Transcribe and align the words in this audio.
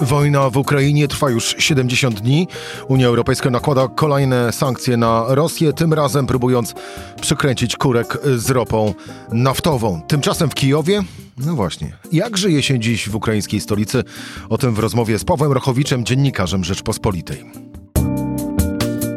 Wojna 0.00 0.50
w 0.50 0.56
Ukrainie 0.56 1.08
trwa 1.08 1.30
już 1.30 1.54
70 1.58 2.20
dni. 2.20 2.48
Unia 2.88 3.06
Europejska 3.06 3.50
nakłada 3.50 3.88
kolejne 3.88 4.52
sankcje 4.52 4.96
na 4.96 5.24
Rosję, 5.28 5.72
tym 5.72 5.92
razem 5.92 6.26
próbując 6.26 6.74
przykręcić 7.20 7.76
kurek 7.76 8.18
z 8.36 8.50
ropą 8.50 8.94
naftową. 9.32 10.00
Tymczasem 10.08 10.50
w 10.50 10.54
Kijowie, 10.54 11.02
no 11.38 11.54
właśnie, 11.54 11.96
jak 12.12 12.36
żyje 12.36 12.62
się 12.62 12.78
dziś 12.78 13.08
w 13.08 13.16
ukraińskiej 13.16 13.60
stolicy? 13.60 14.04
O 14.48 14.58
tym 14.58 14.74
w 14.74 14.78
rozmowie 14.78 15.18
z 15.18 15.24
Pawłem 15.24 15.52
Rochowiczem, 15.52 16.04
dziennikarzem 16.04 16.64
Rzeczpospolitej. 16.64 17.44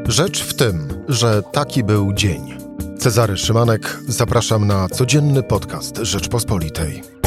Rzecz 0.07 0.43
w 0.43 0.53
tym, 0.53 0.87
że 1.07 1.41
taki 1.51 1.83
był 1.83 2.13
dzień. 2.13 2.53
Cezary 2.99 3.37
Szymanek, 3.37 3.99
zapraszam 4.07 4.67
na 4.67 4.89
codzienny 4.89 5.43
podcast 5.43 5.97
Rzeczpospolitej. 5.97 7.18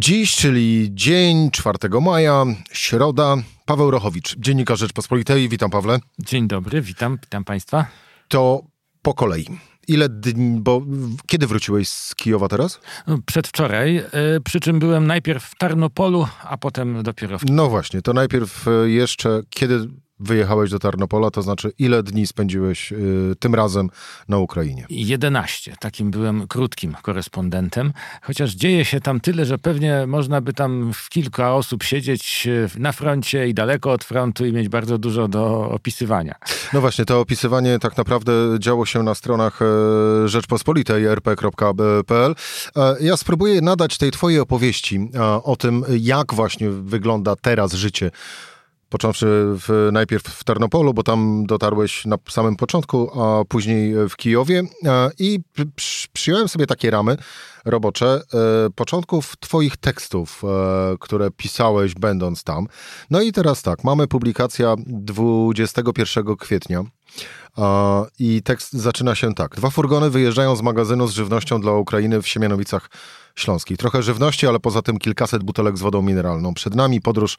Dziś, 0.00 0.36
czyli 0.36 0.88
dzień 0.92 1.50
4 1.50 1.78
maja, 2.00 2.44
środa. 2.72 3.36
Paweł 3.66 3.90
Rochowicz, 3.90 4.36
dziennikarz 4.36 4.78
Rzeczpospolitej. 4.78 5.48
Witam, 5.48 5.70
Pawle. 5.70 5.98
Dzień 6.18 6.48
dobry, 6.48 6.82
witam, 6.82 7.18
witam 7.22 7.44
Państwa. 7.44 7.86
To 8.28 8.62
po 9.02 9.14
kolei. 9.14 9.46
Ile 9.88 10.08
dni, 10.08 10.60
bo 10.60 10.82
kiedy 11.26 11.46
wróciłeś 11.46 11.88
z 11.88 12.14
Kijowa 12.14 12.48
teraz? 12.48 12.80
No, 13.06 13.18
przedwczoraj, 13.26 13.94
yy, 13.94 14.40
przy 14.44 14.60
czym 14.60 14.78
byłem 14.78 15.06
najpierw 15.06 15.44
w 15.44 15.58
Tarnopolu, 15.58 16.26
a 16.44 16.56
potem 16.56 17.02
dopiero 17.02 17.38
w... 17.38 17.42
No 17.50 17.68
właśnie, 17.68 18.02
to 18.02 18.12
najpierw 18.12 18.68
e, 18.68 18.90
jeszcze, 18.90 19.40
kiedy 19.50 19.88
wyjechałeś 20.20 20.70
do 20.70 20.78
Tarnopola, 20.78 21.30
to 21.30 21.42
znaczy 21.42 21.72
ile 21.78 22.02
dni 22.02 22.26
spędziłeś 22.26 22.92
y, 22.92 23.34
tym 23.38 23.54
razem 23.54 23.90
na 24.28 24.38
Ukrainie? 24.38 24.86
11. 24.90 25.74
Takim 25.80 26.10
byłem 26.10 26.46
krótkim 26.46 26.96
korespondentem, 27.02 27.92
chociaż 28.22 28.54
dzieje 28.54 28.84
się 28.84 29.00
tam 29.00 29.20
tyle, 29.20 29.44
że 29.44 29.58
pewnie 29.58 30.06
można 30.06 30.40
by 30.40 30.52
tam 30.52 30.92
w 30.94 31.08
kilka 31.08 31.54
osób 31.54 31.82
siedzieć 31.82 32.46
y, 32.46 32.68
na 32.78 32.92
froncie 32.92 33.48
i 33.48 33.54
daleko 33.54 33.92
od 33.92 34.04
frontu 34.04 34.46
i 34.46 34.52
mieć 34.52 34.68
bardzo 34.68 34.98
dużo 34.98 35.28
do 35.28 35.70
opisywania. 35.70 36.34
No 36.72 36.80
właśnie, 36.80 37.04
to 37.04 37.20
opisywanie 37.20 37.78
tak 37.78 37.96
naprawdę 37.96 38.32
działo 38.58 38.86
się 38.86 39.02
na 39.02 39.14
stronach 39.14 39.60
e, 39.62 40.28
Rzeczpospolitej 40.28 41.06
rp.pl. 41.06 42.34
E, 42.76 42.96
ja 43.00 43.16
spróbuję 43.16 43.60
nadać 43.60 43.98
tej 43.98 44.10
twojej 44.10 44.40
opowieści 44.40 45.10
e, 45.14 45.22
o 45.42 45.56
tym, 45.56 45.84
jak 46.00 46.34
właśnie 46.34 46.70
wygląda 46.70 47.36
teraz 47.36 47.72
życie 47.72 48.10
począwszy 48.88 49.26
w, 49.28 49.88
najpierw 49.92 50.24
w 50.24 50.44
Tarnopolu, 50.44 50.94
bo 50.94 51.02
tam 51.02 51.46
dotarłeś 51.46 52.06
na 52.06 52.16
samym 52.28 52.56
początku, 52.56 53.22
a 53.22 53.44
później 53.44 54.08
w 54.08 54.16
Kijowie 54.16 54.62
i 55.18 55.40
przyjąłem 56.12 56.48
sobie 56.48 56.66
takie 56.66 56.90
ramy 56.90 57.16
robocze 57.64 58.06
e, 58.34 58.70
początków 58.70 59.36
twoich 59.40 59.76
tekstów, 59.76 60.42
e, 60.44 60.96
które 61.00 61.30
pisałeś 61.30 61.94
będąc 61.94 62.44
tam. 62.44 62.66
No 63.10 63.20
i 63.20 63.32
teraz 63.32 63.62
tak, 63.62 63.84
mamy 63.84 64.06
publikacja 64.06 64.74
21 64.86 66.36
kwietnia. 66.36 66.84
I 68.18 68.42
tekst 68.42 68.72
zaczyna 68.72 69.14
się 69.14 69.34
tak. 69.34 69.56
Dwa 69.56 69.70
furgony 69.70 70.10
wyjeżdżają 70.10 70.56
z 70.56 70.62
magazynu 70.62 71.06
z 71.06 71.12
żywnością 71.14 71.60
dla 71.60 71.72
Ukrainy 71.72 72.22
w 72.22 72.28
Siemianowicach 72.28 72.90
Śląskich. 73.38 73.78
Trochę 73.78 74.02
żywności, 74.02 74.46
ale 74.46 74.60
poza 74.60 74.82
tym 74.82 74.98
kilkaset 74.98 75.42
butelek 75.42 75.78
z 75.78 75.80
wodą 75.80 76.02
mineralną. 76.02 76.54
Przed 76.54 76.74
nami 76.74 77.00
podróż 77.00 77.36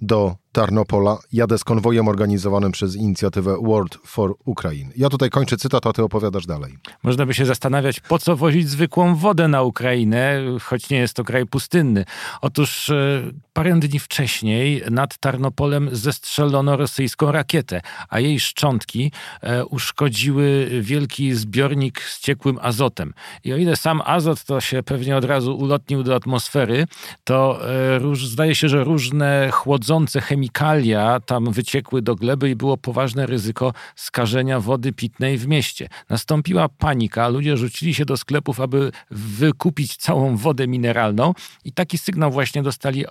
do 0.00 0.36
Tarnopola. 0.52 1.18
Jadę 1.32 1.58
z 1.58 1.64
konwojem 1.64 2.08
organizowanym 2.08 2.72
przez 2.72 2.96
inicjatywę 2.96 3.56
World 3.62 3.98
for 4.06 4.34
Ukraine. 4.44 4.90
Ja 4.96 5.08
tutaj 5.08 5.30
kończę 5.30 5.56
cytat, 5.56 5.86
a 5.86 5.92
ty 5.92 6.02
opowiadasz 6.02 6.46
dalej. 6.46 6.78
Można 7.02 7.26
by 7.26 7.34
się 7.34 7.46
zastanawiać, 7.46 8.00
po 8.00 8.18
co 8.18 8.36
wozić 8.36 8.68
zwykłą 8.68 9.16
wodę 9.16 9.48
na 9.48 9.62
Ukrainę, 9.62 10.42
choć 10.62 10.90
nie 10.90 10.98
jest 10.98 11.14
to 11.14 11.24
kraj 11.24 11.46
pustynny. 11.46 12.04
Otóż 12.40 12.90
e, 12.90 13.22
parę 13.52 13.80
dni 13.80 13.98
wcześniej 13.98 14.82
nad 14.90 15.18
Tarnopolem 15.18 15.88
zestrzelono 15.92 16.76
rosyjską 16.76 17.32
rakietę, 17.32 17.80
a 18.08 18.20
jej 18.20 18.40
szczątki 18.40 19.12
e, 19.42 19.61
uszkodziły 19.64 20.68
wielki 20.80 21.34
zbiornik 21.34 22.02
z 22.02 22.20
ciekłym 22.20 22.58
azotem. 22.62 23.14
I 23.44 23.52
o 23.52 23.56
ile 23.56 23.76
sam 23.76 24.02
azot 24.04 24.44
to 24.44 24.60
się 24.60 24.82
pewnie 24.82 25.16
od 25.16 25.24
razu 25.24 25.56
ulotnił 25.56 26.02
do 26.02 26.14
atmosfery, 26.14 26.86
to 27.24 27.60
e, 27.96 28.16
zdaje 28.16 28.54
się, 28.54 28.68
że 28.68 28.84
różne 28.84 29.50
chłodzące 29.52 30.20
chemikalia 30.20 31.20
tam 31.20 31.52
wyciekły 31.52 32.02
do 32.02 32.14
gleby 32.14 32.50
i 32.50 32.56
było 32.56 32.76
poważne 32.76 33.26
ryzyko 33.26 33.72
skażenia 33.96 34.60
wody 34.60 34.92
pitnej 34.92 35.38
w 35.38 35.46
mieście. 35.46 35.88
Nastąpiła 36.08 36.68
panika, 36.68 37.28
ludzie 37.28 37.56
rzucili 37.56 37.94
się 37.94 38.04
do 38.04 38.16
sklepów, 38.16 38.60
aby 38.60 38.92
wykupić 39.10 39.96
całą 39.96 40.36
wodę 40.36 40.68
mineralną 40.68 41.34
i 41.64 41.72
taki 41.72 41.98
sygnał 41.98 42.30
właśnie 42.30 42.62
dostali 42.62 43.04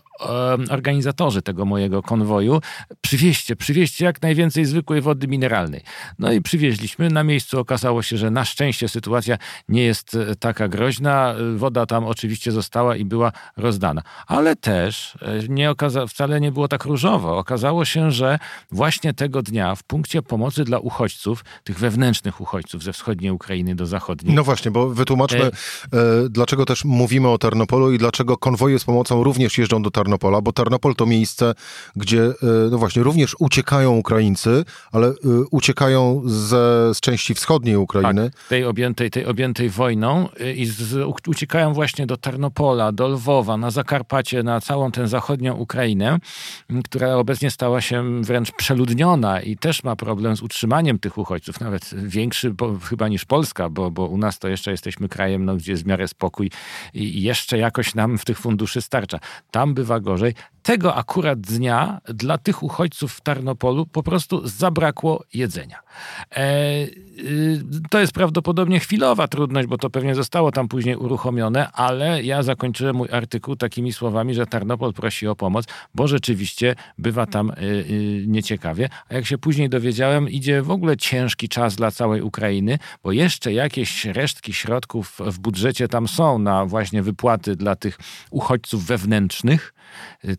organizatorzy 0.69 1.41
tego 1.41 1.65
mojego 1.65 2.01
konwoju. 2.01 2.61
Przywieźcie, 3.01 3.55
przywieźcie 3.55 4.05
jak 4.05 4.21
najwięcej 4.21 4.65
zwykłej 4.65 5.01
wody 5.01 5.27
mineralnej. 5.27 5.81
No 6.19 6.30
i 6.33 6.41
przywieźliśmy. 6.41 7.09
Na 7.09 7.23
miejscu 7.23 7.59
okazało 7.59 8.01
się, 8.01 8.17
że 8.17 8.31
na 8.31 8.45
szczęście 8.45 8.89
sytuacja 8.89 9.37
nie 9.69 9.83
jest 9.83 10.15
e, 10.15 10.35
taka 10.35 10.67
groźna. 10.67 11.35
Woda 11.55 11.85
tam 11.85 12.05
oczywiście 12.05 12.51
została 12.51 12.95
i 12.95 13.05
była 13.05 13.31
rozdana. 13.57 14.01
Ale 14.27 14.55
też 14.55 15.17
e, 15.21 15.47
nie 15.49 15.71
okaza- 15.71 16.07
wcale 16.07 16.41
nie 16.41 16.51
było 16.51 16.67
tak 16.67 16.85
różowo. 16.85 17.37
Okazało 17.37 17.85
się, 17.85 18.11
że 18.11 18.39
właśnie 18.71 19.13
tego 19.13 19.41
dnia 19.41 19.75
w 19.75 19.83
punkcie 19.83 20.21
pomocy 20.21 20.63
dla 20.63 20.79
uchodźców, 20.79 21.45
tych 21.63 21.79
wewnętrznych 21.79 22.41
uchodźców 22.41 22.83
ze 22.83 22.93
wschodniej 22.93 23.31
Ukrainy 23.31 23.75
do 23.75 23.85
zachodniej. 23.85 24.35
No 24.35 24.43
właśnie, 24.43 24.71
bo 24.71 24.89
wytłumaczmy, 24.89 25.43
e... 25.43 25.47
E, 25.47 25.49
dlaczego 26.29 26.65
też 26.65 26.85
mówimy 26.85 27.27
o 27.29 27.37
Tarnopolu 27.37 27.91
i 27.91 27.97
dlaczego 27.97 28.37
konwoje 28.37 28.79
z 28.79 28.83
pomocą 28.83 29.23
również 29.23 29.57
jeżdżą 29.57 29.81
do 29.81 29.91
Tarnopola, 29.91 30.41
bo 30.41 30.53
Tarnopol 30.53 30.95
to 30.95 31.05
miejsce, 31.05 31.53
gdzie 31.95 32.33
no 32.71 32.77
właśnie 32.77 33.03
również 33.03 33.35
uciekają 33.39 33.97
Ukraińcy, 33.97 34.65
ale 34.91 35.13
uciekają 35.51 36.20
ze, 36.25 36.93
z 36.93 36.99
części 36.99 37.33
wschodniej 37.33 37.75
Ukrainy. 37.75 38.31
Tak, 38.31 38.47
tej 38.47 38.65
objętej, 38.65 39.11
tej 39.11 39.25
objętej 39.25 39.69
wojną 39.69 40.29
i 40.55 40.65
z, 40.65 41.07
uciekają 41.27 41.73
właśnie 41.73 42.07
do 42.07 42.17
Tarnopola, 42.17 42.91
do 42.91 43.07
Lwowa, 43.07 43.57
na 43.57 43.71
Zakarpacie, 43.71 44.43
na 44.43 44.61
całą 44.61 44.91
tę 44.91 45.07
zachodnią 45.07 45.55
Ukrainę, 45.55 46.19
która 46.85 47.15
obecnie 47.15 47.51
stała 47.51 47.81
się 47.81 48.21
wręcz 48.21 48.51
przeludniona 48.51 49.41
i 49.41 49.57
też 49.57 49.83
ma 49.83 49.95
problem 49.95 50.37
z 50.37 50.41
utrzymaniem 50.41 50.99
tych 50.99 51.17
uchodźców, 51.17 51.59
nawet 51.59 51.89
większy 51.93 52.51
bo, 52.51 52.79
chyba 52.79 53.07
niż 53.07 53.25
Polska, 53.25 53.69
bo, 53.69 53.91
bo 53.91 54.05
u 54.07 54.17
nas 54.17 54.39
to 54.39 54.47
jeszcze 54.47 54.71
jesteśmy 54.71 55.09
krajem, 55.09 55.45
no, 55.45 55.55
gdzie 55.55 55.71
jest 55.71 55.83
w 55.83 55.87
miarę 55.87 56.07
spokój 56.07 56.51
i 56.93 57.21
jeszcze 57.21 57.57
jakoś 57.57 57.95
nam 57.95 58.17
w 58.17 58.25
tych 58.25 58.39
funduszy 58.39 58.81
starcza. 58.81 59.19
Tam 59.51 59.73
bywa 59.73 59.99
gorzej. 59.99 60.33
Tego 60.63 60.95
akurat 60.95 61.41
dnia 61.41 62.01
dla 62.05 62.37
tych 62.37 62.63
uchodźców 62.63 63.13
w 63.13 63.21
Tarnopolu 63.21 63.85
po 63.85 64.03
prostu 64.03 64.47
zabrakło 64.47 65.23
jedzenia. 65.33 65.79
E, 66.35 66.83
y, 67.19 67.61
to 67.89 67.99
jest 67.99 68.13
prawdopodobnie 68.13 68.79
chwilowa 68.79 69.27
trudność, 69.27 69.67
bo 69.67 69.77
to 69.77 69.89
pewnie 69.89 70.15
zostało 70.15 70.51
tam 70.51 70.67
później 70.67 70.95
uruchomione, 70.95 71.71
ale 71.71 72.23
ja 72.23 72.43
zakończyłem 72.43 72.95
mój 72.95 73.09
artykuł 73.11 73.55
takimi 73.55 73.93
słowami, 73.93 74.33
że 74.33 74.45
Tarnopol 74.45 74.93
prosi 74.93 75.27
o 75.27 75.35
pomoc, 75.35 75.65
bo 75.95 76.07
rzeczywiście 76.07 76.75
bywa 76.97 77.25
tam 77.25 77.49
y, 77.49 77.53
y, 77.63 78.23
nieciekawie. 78.27 78.89
A 79.09 79.13
jak 79.13 79.25
się 79.25 79.37
później 79.37 79.69
dowiedziałem, 79.69 80.29
idzie 80.29 80.61
w 80.61 80.71
ogóle 80.71 80.97
ciężki 80.97 81.49
czas 81.49 81.75
dla 81.75 81.91
całej 81.91 82.21
Ukrainy, 82.21 82.77
bo 83.03 83.11
jeszcze 83.11 83.53
jakieś 83.53 84.05
resztki 84.05 84.53
środków 84.53 85.19
w 85.25 85.39
budżecie 85.39 85.87
tam 85.87 86.07
są 86.07 86.39
na 86.39 86.65
właśnie 86.65 87.03
wypłaty 87.03 87.55
dla 87.55 87.75
tych 87.75 87.97
uchodźców 88.31 88.85
wewnętrznych, 88.85 89.73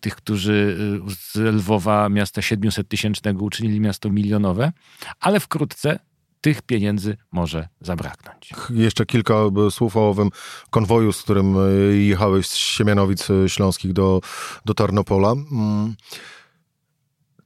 tych, 0.00 0.11
którzy 0.16 0.78
z 1.08 1.36
Lwowa, 1.36 2.08
miasta 2.08 2.42
700 2.42 2.88
tysięcznego, 2.88 3.44
uczynili 3.44 3.80
miasto 3.80 4.10
milionowe, 4.10 4.72
ale 5.20 5.40
wkrótce 5.40 5.98
tych 6.40 6.62
pieniędzy 6.62 7.16
może 7.32 7.68
zabraknąć. 7.80 8.50
Jeszcze 8.70 9.06
kilka 9.06 9.34
słów 9.70 9.96
o 9.96 10.08
owym 10.08 10.28
konwoju, 10.70 11.12
z 11.12 11.22
którym 11.22 11.56
e, 11.56 11.96
jechałeś 11.96 12.46
z 12.46 12.54
Siemianowic 12.54 13.28
Śląskich 13.46 13.92
do, 13.92 14.20
do 14.64 14.74
Tarnopola. 14.74 15.32
Mm. 15.32 15.94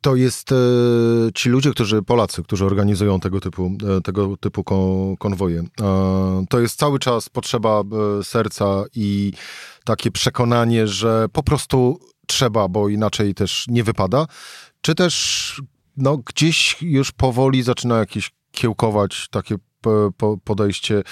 To 0.01 0.17
jest 0.17 0.51
ci 1.35 1.49
ludzie, 1.49 1.71
którzy, 1.71 2.03
Polacy, 2.03 2.43
którzy 2.43 2.65
organizują 2.65 3.21
tego 3.21 3.41
typu, 3.41 3.73
tego 4.05 4.37
typu 4.37 4.65
konwoje. 5.19 5.65
To 6.49 6.61
jest 6.61 6.79
cały 6.79 6.99
czas 6.99 7.29
potrzeba 7.29 7.83
serca 8.23 8.85
i 8.95 9.33
takie 9.85 10.11
przekonanie, 10.11 10.87
że 10.87 11.27
po 11.33 11.43
prostu 11.43 12.01
trzeba, 12.27 12.69
bo 12.69 12.89
inaczej 12.89 13.35
też 13.35 13.65
nie 13.69 13.85
wypada. 13.85 14.27
Czy 14.81 14.95
też 14.95 15.63
no, 15.97 16.17
gdzieś 16.17 16.83
już 16.83 17.13
powoli 17.13 17.63
zaczyna 17.63 17.99
jakieś 17.99 18.31
kiełkować 18.51 19.29
takie 19.31 19.57
podejście, 20.45 21.03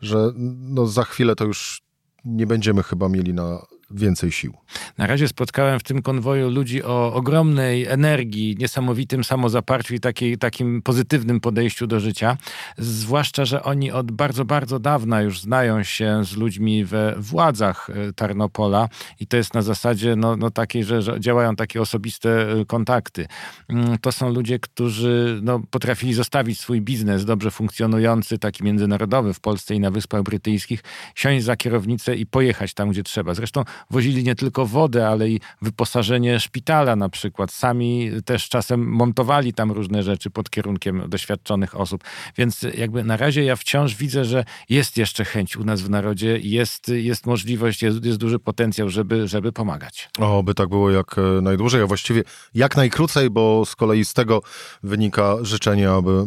że 0.00 0.32
no 0.36 0.86
za 0.86 1.04
chwilę 1.04 1.36
to 1.36 1.44
już 1.44 1.82
nie 2.24 2.46
będziemy 2.46 2.82
chyba 2.82 3.08
mieli 3.08 3.34
na 3.34 3.66
więcej 3.94 4.32
sił. 4.32 4.54
Na 4.98 5.06
razie 5.06 5.28
spotkałem 5.28 5.80
w 5.80 5.82
tym 5.82 6.02
konwoju 6.02 6.50
ludzi 6.50 6.82
o 6.82 7.14
ogromnej 7.14 7.86
energii, 7.86 8.56
niesamowitym 8.58 9.24
samozaparciu 9.24 9.94
i 9.94 10.00
takiej, 10.00 10.38
takim 10.38 10.82
pozytywnym 10.82 11.40
podejściu 11.40 11.86
do 11.86 12.00
życia. 12.00 12.36
Zwłaszcza, 12.78 13.44
że 13.44 13.62
oni 13.62 13.92
od 13.92 14.12
bardzo, 14.12 14.44
bardzo 14.44 14.78
dawna 14.78 15.22
już 15.22 15.40
znają 15.40 15.82
się 15.82 16.24
z 16.24 16.36
ludźmi 16.36 16.84
we 16.84 17.14
władzach 17.18 17.90
e, 17.90 18.12
Tarnopola 18.12 18.88
i 19.20 19.26
to 19.26 19.36
jest 19.36 19.54
na 19.54 19.62
zasadzie 19.62 20.16
no, 20.16 20.36
no 20.36 20.50
takiej, 20.50 20.84
że, 20.84 21.02
że 21.02 21.20
działają 21.20 21.56
takie 21.56 21.80
osobiste 21.80 22.52
e, 22.52 22.64
kontakty. 22.64 23.26
Mm, 23.68 23.98
to 23.98 24.12
są 24.12 24.32
ludzie, 24.32 24.58
którzy 24.58 25.40
no, 25.42 25.60
potrafili 25.70 26.14
zostawić 26.14 26.60
swój 26.60 26.80
biznes 26.80 27.24
dobrze 27.24 27.50
funkcjonujący, 27.50 28.38
taki 28.38 28.64
międzynarodowy 28.64 29.34
w 29.34 29.40
Polsce 29.40 29.74
i 29.74 29.80
na 29.80 29.90
Wyspach 29.90 30.22
Brytyjskich, 30.22 30.82
siąść 31.14 31.44
za 31.44 31.56
kierownicę 31.56 32.16
i 32.16 32.26
pojechać 32.26 32.74
tam, 32.74 32.90
gdzie 32.90 33.02
trzeba. 33.02 33.34
Zresztą 33.34 33.64
wozili 33.90 34.24
nie 34.24 34.34
tylko 34.34 34.66
wodę, 34.66 35.08
ale 35.08 35.28
i 35.28 35.40
wyposażenie 35.62 36.40
szpitala 36.40 36.96
na 36.96 37.08
przykład. 37.08 37.52
Sami 37.52 38.10
też 38.24 38.48
czasem 38.48 38.86
montowali 38.86 39.52
tam 39.52 39.72
różne 39.72 40.02
rzeczy 40.02 40.30
pod 40.30 40.50
kierunkiem 40.50 41.02
doświadczonych 41.08 41.80
osób. 41.80 42.04
Więc 42.36 42.62
jakby 42.74 43.04
na 43.04 43.16
razie 43.16 43.44
ja 43.44 43.56
wciąż 43.56 43.94
widzę, 43.94 44.24
że 44.24 44.44
jest 44.68 44.96
jeszcze 44.96 45.24
chęć 45.24 45.56
u 45.56 45.64
nas 45.64 45.82
w 45.82 45.90
narodzie, 45.90 46.38
jest, 46.38 46.88
jest 46.88 47.26
możliwość, 47.26 47.82
jest, 47.82 48.04
jest 48.04 48.18
duży 48.18 48.38
potencjał, 48.38 48.88
żeby, 48.88 49.28
żeby 49.28 49.52
pomagać. 49.52 50.10
O, 50.18 50.42
by 50.42 50.54
tak 50.54 50.68
było 50.68 50.90
jak 50.90 51.18
e, 51.18 51.40
najdłużej, 51.42 51.82
a 51.82 51.86
właściwie 51.86 52.22
jak 52.54 52.76
najkrócej, 52.76 53.30
bo 53.30 53.64
z 53.66 53.76
kolei 53.76 54.04
z 54.04 54.14
tego 54.14 54.42
wynika 54.82 55.36
życzenie, 55.42 55.90
aby 55.90 56.24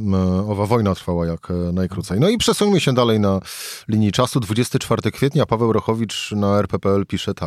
owa 0.47 0.65
wojna 0.65 0.95
trwała 0.95 1.25
jak 1.25 1.51
e, 1.51 1.53
najkrócej. 1.53 2.19
No 2.19 2.29
i 2.29 2.37
przesuńmy 2.37 2.79
się 2.79 2.93
dalej 2.93 3.19
na 3.19 3.39
linii 3.87 4.11
czasu. 4.11 4.39
24 4.39 5.11
kwietnia 5.11 5.45
Paweł 5.45 5.73
Rochowicz 5.73 6.31
na 6.31 6.59
RPPL 6.59 7.05
pisze 7.05 7.33
tak. 7.33 7.44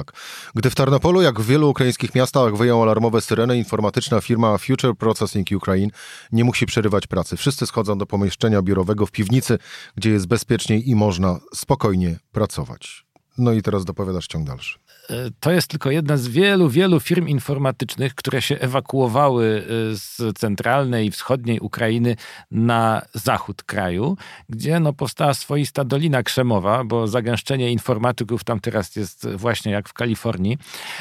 Gdy 0.55 0.71
w 0.71 0.75
Tarnopolu, 0.75 1.23
jak 1.23 1.41
w 1.41 1.47
wielu 1.47 1.71
ukraińskich 1.71 2.15
miastach, 2.15 2.57
wyjął 2.57 2.83
alarmowe 2.83 3.21
syreny, 3.21 3.59
informatyczna 3.59 4.21
firma 4.21 4.59
Future 4.59 4.97
Processing 4.97 5.49
Ukraine 5.57 5.93
nie 6.33 6.45
musi 6.45 6.67
przerywać 6.67 7.07
pracy. 7.07 7.37
Wszyscy 7.37 7.67
schodzą 7.67 7.99
do 7.99 8.07
pomieszczenia 8.07 8.63
biurowego 8.63 9.07
w 9.07 9.11
piwnicy, 9.11 9.59
gdzie 9.97 10.11
jest 10.11 10.27
bezpieczniej 10.27 10.91
i 10.91 10.95
można 10.95 11.41
spokojnie 11.55 12.19
pracować. 12.33 13.07
No 13.39 13.53
i 13.53 13.63
teraz 13.63 13.85
dopowiadasz 13.85 14.27
ciąg 14.27 14.47
dalszy 14.47 14.79
to 15.41 15.53
jest 15.53 15.69
tylko 15.69 15.91
jedna 15.91 16.17
z 16.17 16.29
wielu, 16.29 16.69
wielu 16.69 17.01
firm 17.01 17.29
informatycznych, 17.29 18.15
które 18.15 18.43
się 18.43 18.59
ewakuowały 18.59 19.45
y, 19.93 19.97
z 19.97 20.39
centralnej 20.39 21.07
i 21.07 21.11
wschodniej 21.11 21.61
Ukrainy 21.61 22.17
na 22.51 23.03
zachód 23.15 23.63
kraju, 23.63 24.17
gdzie 24.49 24.81
no, 24.81 24.93
powstała 24.93 25.35
swoista 25.35 25.85
Dolina 25.85 26.23
Krzemowa, 26.23 26.85
bo 26.85 27.07
zagęszczenie 27.07 27.73
informatyków 27.73 28.45
tam 28.45 28.61
teraz 28.61 28.97
jest 28.97 29.29
właśnie 29.29 29.73
jak 29.73 29.89
w 29.89 29.93
Kalifornii. 29.93 30.59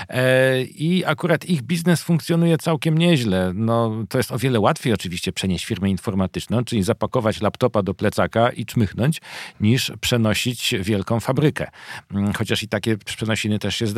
E, 0.09 0.61
I 0.61 1.05
akurat 1.05 1.45
ich 1.45 1.61
biznes 1.61 2.01
funkcjonuje 2.01 2.57
całkiem 2.57 2.97
nieźle. 2.97 3.51
No, 3.55 3.91
to 4.09 4.17
jest 4.17 4.31
o 4.31 4.37
wiele 4.37 4.59
łatwiej 4.59 4.93
oczywiście 4.93 5.31
przenieść 5.31 5.65
firmę 5.65 5.89
informatyczną, 5.89 6.63
czyli 6.63 6.83
zapakować 6.83 7.41
laptopa 7.41 7.83
do 7.83 7.93
plecaka 7.93 8.49
i 8.49 8.65
czmychnąć, 8.65 9.21
niż 9.59 9.91
przenosić 10.01 10.75
wielką 10.79 11.19
fabrykę. 11.19 11.67
Mm, 12.11 12.33
chociaż 12.33 12.63
i 12.63 12.67
takie 12.67 12.97
przenosiny 12.97 13.59
też 13.59 13.75
się 13.75 13.87
zdarzają. 13.87 13.96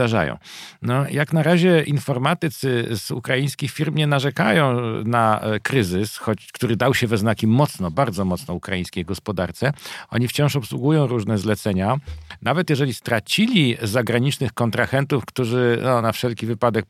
No, 0.82 1.06
jak 1.12 1.34
na 1.34 1.44
razie 1.44 1.84
informatycy 1.84 2.88
z 2.96 3.12
ukraińskich 3.12 3.72
firm 3.72 3.96
nie 3.96 4.08
narzekają 4.08 4.82
na 5.04 5.40
e, 5.42 5.60
kryzys, 5.60 6.18
choć, 6.18 6.52
który 6.52 6.76
dał 6.76 6.94
się 6.94 7.08
we 7.08 7.18
znaki 7.18 7.48
mocno, 7.48 7.92
bardzo 7.92 8.26
mocno 8.26 8.54
ukraińskiej 8.54 9.06
gospodarce. 9.06 9.74
Oni 10.10 10.28
wciąż 10.28 10.56
obsługują 10.56 11.08
różne 11.08 11.38
zlecenia. 11.38 11.98
Nawet 12.42 12.70
jeżeli 12.70 12.94
stracili 12.94 13.78
zagranicznych 13.82 14.54
kontrahentów, 14.54 15.26
którzy 15.26 15.80
no, 15.84 16.02
na 16.02 16.12
wszelki 16.12 16.46
wypadek 16.46 16.86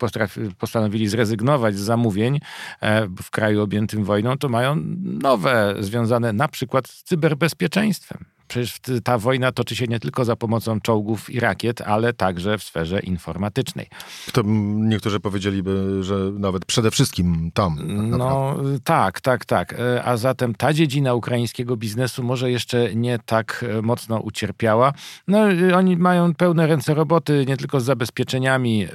postanowili 0.58 1.08
zrezygnować 1.08 1.76
z 1.76 1.80
zamówień 1.80 2.40
e, 2.82 3.08
w 3.08 3.30
kraju 3.32 3.62
objętym 3.62 4.04
wojną, 4.04 4.38
to 4.38 4.50
mają 4.50 4.76
nowe 5.04 5.76
związane 5.80 6.34
na 6.34 6.48
przykład 6.48 6.88
z 6.88 7.04
cyberbezpieczeństwem. 7.04 8.39
Przecież 8.50 8.80
ta 9.04 9.18
wojna 9.18 9.52
toczy 9.52 9.76
się 9.76 9.86
nie 9.86 10.00
tylko 10.00 10.26
za 10.26 10.36
pomocą 10.36 10.82
czołgów 10.82 11.30
i 11.30 11.40
rakiet, 11.40 11.82
ale 11.82 12.14
także 12.14 12.58
w 12.58 12.64
sferze 12.64 13.00
informatycznej. 13.00 13.88
To 14.34 14.42
niektórzy 14.76 15.20
powiedzieliby, 15.20 16.04
że 16.04 16.16
nawet 16.40 16.66
przede 16.66 16.92
wszystkim 16.92 17.52
tam. 17.54 17.78
Tak 17.78 17.86
no 17.88 18.56
tak, 18.84 19.22
tak, 19.22 19.46
tak. 19.46 19.74
E, 19.74 20.04
a 20.04 20.18
zatem 20.18 20.56
ta 20.56 20.74
dziedzina 20.74 21.14
ukraińskiego 21.14 21.78
biznesu 21.78 22.24
może 22.24 22.52
jeszcze 22.52 22.96
nie 22.96 23.20
tak 23.26 23.66
e, 23.70 23.82
mocno 23.82 24.20
ucierpiała. 24.20 24.94
No 25.28 25.40
oni 25.76 25.98
mają 25.98 26.34
pełne 26.36 26.68
ręce 26.68 26.94
roboty 26.94 27.46
nie 27.48 27.58
tylko 27.58 27.80
z 27.80 27.84
zabezpieczeniami 27.84 28.84
e, 28.84 28.90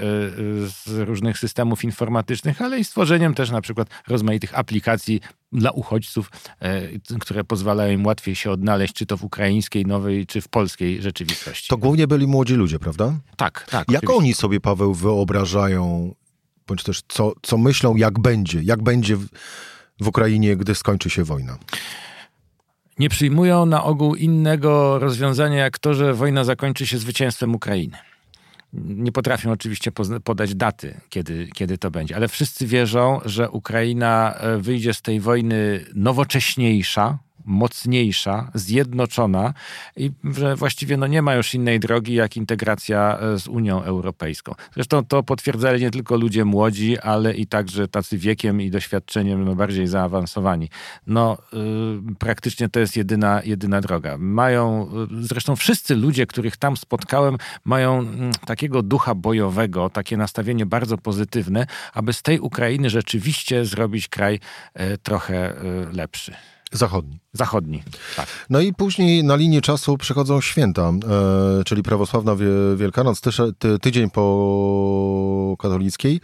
z 0.69 0.89
różnych 0.99 1.39
systemów 1.39 1.85
informatycznych, 1.85 2.63
ale 2.63 2.79
i 2.79 2.85
stworzeniem 2.85 3.35
też 3.35 3.51
na 3.51 3.61
przykład 3.61 3.89
rozmaitych 4.09 4.59
aplikacji 4.59 5.21
dla 5.55 5.71
uchodźców, 5.71 6.31
e, 6.61 6.89
które 7.21 7.45
pozwalają 7.45 7.93
im 7.93 8.07
łatwiej 8.07 8.35
się 8.35 8.51
odnaleźć, 8.51 8.95
czy 8.95 9.07
to 9.07 9.17
w 9.17 9.25
ukraińskiej 9.25 9.87
nowej, 9.87 10.27
czy 10.27 10.41
w 10.41 10.49
polskiej 10.49 11.03
rzeczywistości. 11.03 11.69
To 11.69 11.77
głównie 11.77 12.07
byli 12.07 12.27
młodzi 12.27 12.55
ludzie, 12.55 12.79
prawda? 12.79 13.15
Tak, 13.37 13.67
tak. 13.71 13.91
Jak 13.91 14.03
oczywiście. 14.03 14.19
oni 14.19 14.35
sobie, 14.35 14.61
Paweł, 14.61 14.95
wyobrażają, 14.95 16.15
bądź 16.67 16.83
też 16.83 17.03
co, 17.09 17.33
co 17.43 17.59
myślą, 17.59 17.97
jak 17.97 18.19
będzie, 18.19 18.63
jak 18.63 18.83
będzie 18.83 19.17
w, 19.17 19.29
w 20.01 20.09
Ukrainie, 20.09 20.57
gdy 20.57 20.75
skończy 20.75 21.11
się 21.11 21.25
wojna? 21.25 21.59
Nie 22.99 23.09
przyjmują 23.09 23.67
na 23.67 23.85
ogół 23.85 24.15
innego 24.15 24.99
rozwiązania, 24.99 25.59
jak 25.59 25.79
to, 25.79 25.95
że 25.95 26.15
wojna 26.15 26.45
zakończy 26.45 26.87
się 26.87 26.99
zwycięstwem 26.99 27.55
Ukrainy. 27.55 27.97
Nie 28.75 29.13
potrafią 29.13 29.53
oczywiście 29.53 29.93
podać 30.25 30.55
daty, 30.55 31.01
kiedy, 31.09 31.49
kiedy 31.55 31.79
to 31.79 31.91
będzie, 31.91 32.17
ale 32.17 32.29
wszyscy 32.29 32.67
wierzą, 32.67 33.21
że 33.25 33.51
Ukraina 33.51 34.35
e, 34.35 34.59
wyjdzie 34.59 34.95
z 34.95 35.03
tej 35.03 35.21
wojny 35.21 35.85
nowocześniejsza, 35.95 37.19
mocniejsza, 37.45 38.51
zjednoczona 38.55 39.55
i 39.97 40.11
że 40.25 40.57
właściwie 40.57 40.97
no 40.97 41.07
nie 41.07 41.23
ma 41.23 41.35
już 41.35 41.55
innej 41.55 41.81
drogi 41.81 42.15
jak 42.15 42.37
integracja 42.37 43.19
e, 43.19 43.39
z 43.39 43.49
Unią 43.49 43.83
Europejską. 43.83 44.55
Zresztą 44.75 45.05
to 45.05 45.23
potwierdzali 45.23 45.83
nie 45.83 45.91
tylko 45.91 46.17
ludzie 46.17 46.45
młodzi, 46.45 46.99
ale 46.99 47.35
i 47.35 47.47
także 47.47 47.89
tacy 47.89 48.19
wiekiem 48.19 48.61
i 48.61 48.71
doświadczeniem 48.71 49.45
no 49.45 49.55
bardziej 49.55 49.87
zaawansowani. 49.87 50.69
No 51.07 51.39
yy, 51.53 52.15
praktycznie 52.19 52.69
to 52.69 52.81
jest 52.81 52.97
jedyna, 52.97 53.43
jedyna 53.45 53.81
droga. 53.81 54.17
Mają, 54.19 54.91
yy, 55.11 55.23
zresztą 55.23 55.57
wszyscy 55.57 55.97
ludzie, 55.97 56.27
których 56.27 56.57
tam 56.57 56.77
spotkałem, 56.77 57.37
mają 57.65 58.03
yy, 58.03 58.09
takiego 58.47 58.83
ducha 58.83 59.15
bojowego, 59.15 59.91
takie 59.91 60.17
nastawienie 60.17 60.67
bardzo 60.67 60.99
pozytywne, 60.99 61.67
aby 61.95 62.13
z 62.13 62.23
tej 62.23 62.41
Ukrainy 62.41 62.91
rzeczywiście 62.91 63.65
zrobić 63.65 64.09
kraj 64.09 64.41
y, 64.81 64.99
trochę 64.99 65.65
y, 65.65 65.93
lepszy. 65.93 66.35
Zachodni. 66.75 67.21
Zachodni, 67.33 67.83
tak. 68.17 68.27
No 68.51 68.61
i 68.61 68.73
później 68.73 69.25
na 69.25 69.37
linii 69.37 69.63
czasu 69.63 69.99
przychodzą 69.99 70.41
święta, 70.41 70.83
e, 71.61 71.65
czyli 71.65 71.83
prawosławna 71.83 72.37
Wielkanoc, 72.77 73.21
ty, 73.21 73.31
ty, 73.59 73.79
tydzień 73.79 74.11
po 74.11 75.57
katolickiej. 75.59 76.21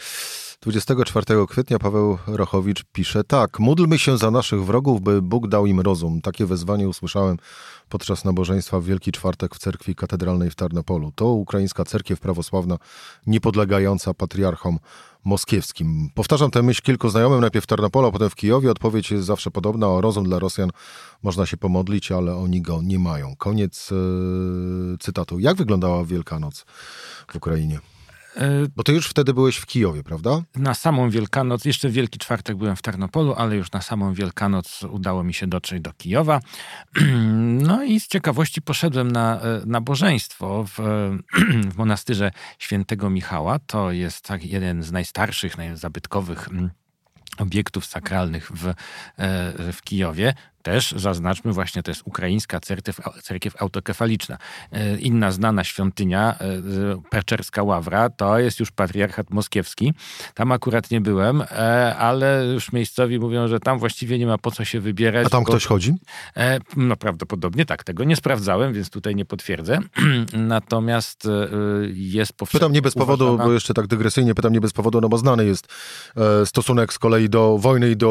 24 0.63 1.47
kwietnia 1.47 1.79
Paweł 1.79 2.19
Rochowicz 2.27 2.85
pisze 2.93 3.25
tak. 3.25 3.59
Módlmy 3.59 3.99
się 3.99 4.19
za 4.19 4.31
naszych 4.31 4.65
wrogów, 4.65 5.01
by 5.01 5.23
Bóg 5.23 5.49
dał 5.49 5.67
im 5.67 5.81
rozum. 5.81 6.21
Takie 6.21 6.47
wezwanie 6.47 6.89
usłyszałem 6.89 7.37
podczas 7.89 8.25
nabożeństwa 8.25 8.81
w 8.81 8.85
Wielki 8.85 9.13
Czwartek 9.13 9.55
w 9.55 9.59
cerkwi 9.59 9.95
katedralnej 9.95 10.51
w 10.51 10.55
Tarnopolu. 10.55 11.13
To 11.15 11.27
ukraińska 11.27 11.85
cerkiew 11.85 12.21
prawosławna, 12.21 12.77
niepodlegająca 13.27 14.15
patriarchom 14.15 14.79
moskiewskim. 15.25 16.11
Powtarzam 16.15 16.51
tę 16.51 16.63
myśl 16.63 16.83
kilku 16.83 17.09
znajomym, 17.09 17.41
najpierw 17.41 17.65
w 17.65 17.69
Tarnopolu, 17.69 18.13
potem 18.13 18.31
w 18.31 18.35
Kijowie. 18.35 18.71
Odpowiedź 18.71 19.11
jest 19.11 19.27
zawsze 19.27 19.51
podobna. 19.51 19.89
O 19.89 20.01
rozum 20.01 20.25
dla 20.25 20.39
Rosjan 20.39 20.71
można 21.23 21.47
się 21.47 21.57
pomodlić, 21.57 22.13
ale 22.13 22.37
oni 22.37 22.63
go 22.63 22.83
nie 22.83 22.99
mają. 22.99 23.37
Koniec 23.37 23.91
yy, 23.91 24.97
cytatu. 25.01 25.39
Jak 25.39 25.57
wyglądała 25.57 26.05
Wielkanoc 26.05 26.65
w 27.33 27.37
Ukrainie? 27.37 27.81
E, 28.37 28.67
Bo 28.77 28.83
ty 28.83 28.93
już 28.93 29.09
wtedy 29.09 29.35
byłeś 29.35 29.57
w 29.57 29.67
Kijowie, 29.67 30.03
prawda? 30.03 30.43
Na 30.57 30.75
samą 30.75 31.11
Wielkanoc, 31.11 31.65
jeszcze 31.65 31.89
w 31.89 31.93
Wielki 31.93 32.19
Czwartek 32.19 32.57
byłem 32.57 32.77
w 32.77 32.83
Tarnopolu, 32.83 33.35
ale 33.35 33.57
już 33.57 33.73
na 33.73 33.83
samą 33.83 34.15
Wielkanoc 34.15 34.83
udało 34.83 35.25
mi 35.25 35.35
się 35.35 35.47
dotrzeć 35.47 35.81
do 35.81 35.93
Kijowa. 35.93 36.41
No 37.61 37.85
i 37.85 38.01
z 38.01 38.09
ciekawości 38.09 38.63
poszedłem 38.63 39.13
na 39.13 39.41
e, 39.41 39.63
nabożeństwo 39.67 40.65
w, 40.65 40.79
w 41.75 41.77
monastyrze 41.77 42.31
świętego 42.59 43.11
Michała. 43.11 43.59
To 43.59 43.93
jest 43.93 44.25
tak 44.25 44.45
jeden 44.45 44.83
z 44.83 44.93
najstarszych, 44.93 45.59
najzabytkowych 45.59 46.49
mm, 46.49 46.71
obiektów 47.39 47.87
sakralnych 47.87 48.51
w, 48.53 48.67
e, 48.67 48.75
w 49.73 49.83
Kijowie. 49.83 50.35
Też 50.63 50.95
zaznaczmy 50.97 51.53
właśnie, 51.53 51.83
to 51.83 51.91
jest 51.91 52.03
ukraińska 52.05 52.61
cerkiew, 52.61 53.01
cerkiew 53.23 53.63
autokefaliczna. 53.63 54.39
E, 54.73 54.99
inna 54.99 55.33
znana 55.33 55.65
świątynia, 55.65 56.39
e, 56.39 57.03
Peczerska 57.11 57.63
Ławra, 57.63 58.11
to 58.11 58.39
jest 58.39 58.61
już 58.61 58.71
patriarchat 58.71 59.31
moskiewski. 59.31 59.95
Tam 60.35 60.53
akurat 60.53 60.91
nie 60.91 61.01
byłem, 61.01 61.43
e, 61.43 61.97
ale 61.97 62.47
już 62.55 62.73
miejscowi 62.73 63.19
mówią, 63.19 63.49
że 63.49 63.61
tam 63.61 63.79
właściwie 63.79 64.19
nie 64.19 64.27
ma 64.27 64.39
po 64.39 64.51
co 64.51 64.65
się 64.65 64.81
wybierać. 64.81 65.27
A 65.27 65.31
tam 65.31 65.45
bo... 65.45 65.51
ktoś 65.51 65.67
chodzi? 65.67 65.95
No 66.77 66.97
prawdopodobnie 66.97 67.67
tak. 67.67 67.85
Tego 67.85 68.05
nie 68.05 68.17
sprawdzałem, 68.17 68.73
więc 68.73 68.91
tutaj 68.91 69.15
nie 69.15 69.25
potwierdzę. 69.25 69.79
Natomiast 70.33 71.29
jest 71.93 72.33
powszechnie 72.33 72.61
Pytam 72.61 72.73
nie 72.73 72.83
bez 72.83 72.95
powodu, 72.95 73.25
uważana... 73.25 73.45
bo 73.45 73.53
jeszcze 73.53 73.75
tak 73.75 73.87
dygresyjnie 73.87 74.35
pytam 74.35 74.53
nie 74.53 74.61
bez 74.61 74.73
powodu, 74.73 75.01
no 75.01 75.09
bo 75.09 75.19
znany 75.19 75.45
jest 75.45 75.69
stosunek 76.45 76.93
z 76.93 76.99
kolei 76.99 77.29
do 77.29 77.59
wojny 77.59 77.91
i 77.91 77.97
do 77.97 78.11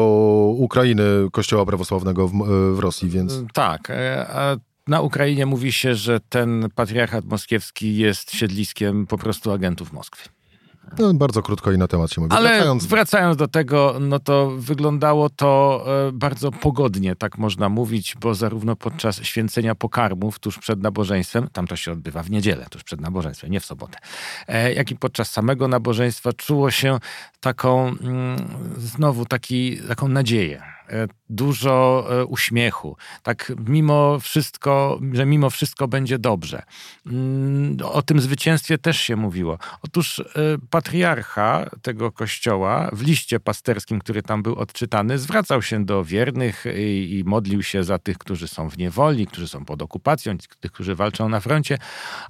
Ukrainy 0.56 1.02
Kościoła 1.32 1.66
Prawosławnego 1.66 2.28
w 2.28 2.39
w 2.74 2.78
Rosji, 2.78 3.08
więc... 3.08 3.32
Mm, 3.32 3.46
tak, 3.52 3.90
e, 3.90 4.26
a 4.28 4.56
na 4.86 5.00
Ukrainie 5.00 5.46
mówi 5.46 5.72
się, 5.72 5.94
że 5.94 6.20
ten 6.20 6.68
patriarchat 6.74 7.24
moskiewski 7.24 7.96
jest 7.96 8.32
siedliskiem 8.32 9.06
po 9.06 9.18
prostu 9.18 9.52
agentów 9.52 9.92
Moskwy. 9.92 10.28
No, 10.98 11.14
bardzo 11.14 11.42
krótko 11.42 11.72
i 11.72 11.78
na 11.78 11.88
temat 11.88 12.12
się 12.12 12.20
mówi. 12.20 12.34
Ale 12.34 12.48
wracając... 12.48 12.86
wracając... 12.86 13.36
do 13.36 13.48
tego, 13.48 13.96
no 14.00 14.18
to 14.18 14.50
wyglądało 14.50 15.30
to 15.30 15.84
e, 16.08 16.12
bardzo 16.12 16.52
pogodnie, 16.52 17.16
tak 17.16 17.38
można 17.38 17.68
mówić, 17.68 18.14
bo 18.20 18.34
zarówno 18.34 18.76
podczas 18.76 19.22
święcenia 19.22 19.74
pokarmów 19.74 20.38
tuż 20.38 20.58
przed 20.58 20.82
nabożeństwem, 20.82 21.48
tam 21.52 21.66
to 21.66 21.76
się 21.76 21.92
odbywa 21.92 22.22
w 22.22 22.30
niedzielę, 22.30 22.66
tuż 22.70 22.84
przed 22.84 23.00
nabożeństwem, 23.00 23.50
nie 23.50 23.60
w 23.60 23.64
sobotę, 23.64 23.98
e, 24.48 24.72
jak 24.72 24.90
i 24.90 24.96
podczas 24.96 25.30
samego 25.30 25.68
nabożeństwa 25.68 26.32
czuło 26.32 26.70
się 26.70 26.98
taką, 27.40 27.88
mm, 27.88 28.36
znowu 28.76 29.26
taki, 29.26 29.78
taką 29.88 30.08
nadzieję 30.08 30.62
E, 30.62 30.79
dużo 31.30 32.06
e, 32.10 32.24
uśmiechu. 32.24 32.96
Tak 33.22 33.52
mimo 33.68 34.18
wszystko, 34.20 35.00
że 35.12 35.26
mimo 35.26 35.50
wszystko 35.50 35.88
będzie 35.88 36.18
dobrze. 36.18 36.62
Mm, 37.06 37.76
o 37.84 38.02
tym 38.02 38.20
zwycięstwie 38.20 38.78
też 38.78 39.00
się 39.00 39.16
mówiło. 39.16 39.58
Otóż 39.82 40.18
e, 40.18 40.24
patriarcha 40.70 41.70
tego 41.82 42.12
kościoła 42.12 42.90
w 42.92 43.02
liście 43.02 43.40
pasterskim, 43.40 43.98
który 43.98 44.22
tam 44.22 44.42
był 44.42 44.54
odczytany, 44.54 45.18
zwracał 45.18 45.62
się 45.62 45.84
do 45.84 46.04
wiernych 46.04 46.64
i, 46.76 47.18
i 47.18 47.24
modlił 47.24 47.62
się 47.62 47.84
za 47.84 47.98
tych, 47.98 48.18
którzy 48.18 48.48
są 48.48 48.70
w 48.70 48.78
niewoli, 48.78 49.26
którzy 49.26 49.48
są 49.48 49.64
pod 49.64 49.82
okupacją, 49.82 50.38
tych, 50.38 50.72
którzy 50.72 50.94
walczą 50.94 51.28
na 51.28 51.40
froncie, 51.40 51.78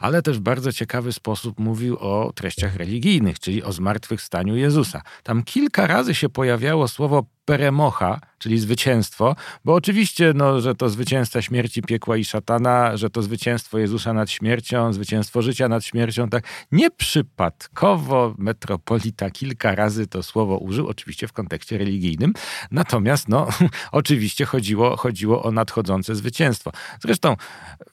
ale 0.00 0.22
też 0.22 0.38
w 0.38 0.40
bardzo 0.40 0.72
ciekawy 0.72 1.12
sposób 1.12 1.58
mówił 1.58 1.96
o 1.96 2.32
treściach 2.34 2.76
religijnych, 2.76 3.38
czyli 3.40 3.62
o 3.62 3.72
zmartwychwstaniu 3.72 4.56
Jezusa. 4.56 5.02
Tam 5.22 5.42
kilka 5.42 5.86
razy 5.86 6.14
się 6.14 6.28
pojawiało 6.28 6.88
słowo 6.88 7.24
peremocha, 7.44 8.20
czyli 8.38 8.58
zwycięstwo, 8.58 9.36
bo 9.64 9.74
oczywiście, 9.74 10.32
no, 10.34 10.60
że 10.60 10.74
to 10.74 10.88
zwycięstwo 10.88 11.42
śmierci, 11.42 11.82
piekła 11.82 12.16
i 12.16 12.24
szatana, 12.24 12.96
że 12.96 13.10
to 13.10 13.22
zwycięstwo 13.22 13.78
Jezusa 13.78 14.12
nad 14.12 14.30
śmiercią, 14.30 14.92
zwycięstwo 14.92 15.42
życia 15.42 15.68
nad 15.68 15.84
śmiercią, 15.84 16.28
tak 16.28 16.44
nieprzypadkowo 16.72 18.34
metropolita 18.38 19.30
kilka 19.30 19.74
razy 19.74 20.06
to 20.06 20.22
słowo 20.22 20.58
użył, 20.58 20.88
oczywiście 20.88 21.28
w 21.28 21.32
kontekście 21.32 21.78
religijnym, 21.78 22.32
natomiast, 22.70 23.28
no, 23.28 23.48
oczywiście 23.92 24.44
chodziło, 24.44 24.96
chodziło 24.96 25.42
o 25.42 25.50
nadchodzące 25.50 26.14
zwycięstwo. 26.14 26.72
Zresztą 27.02 27.36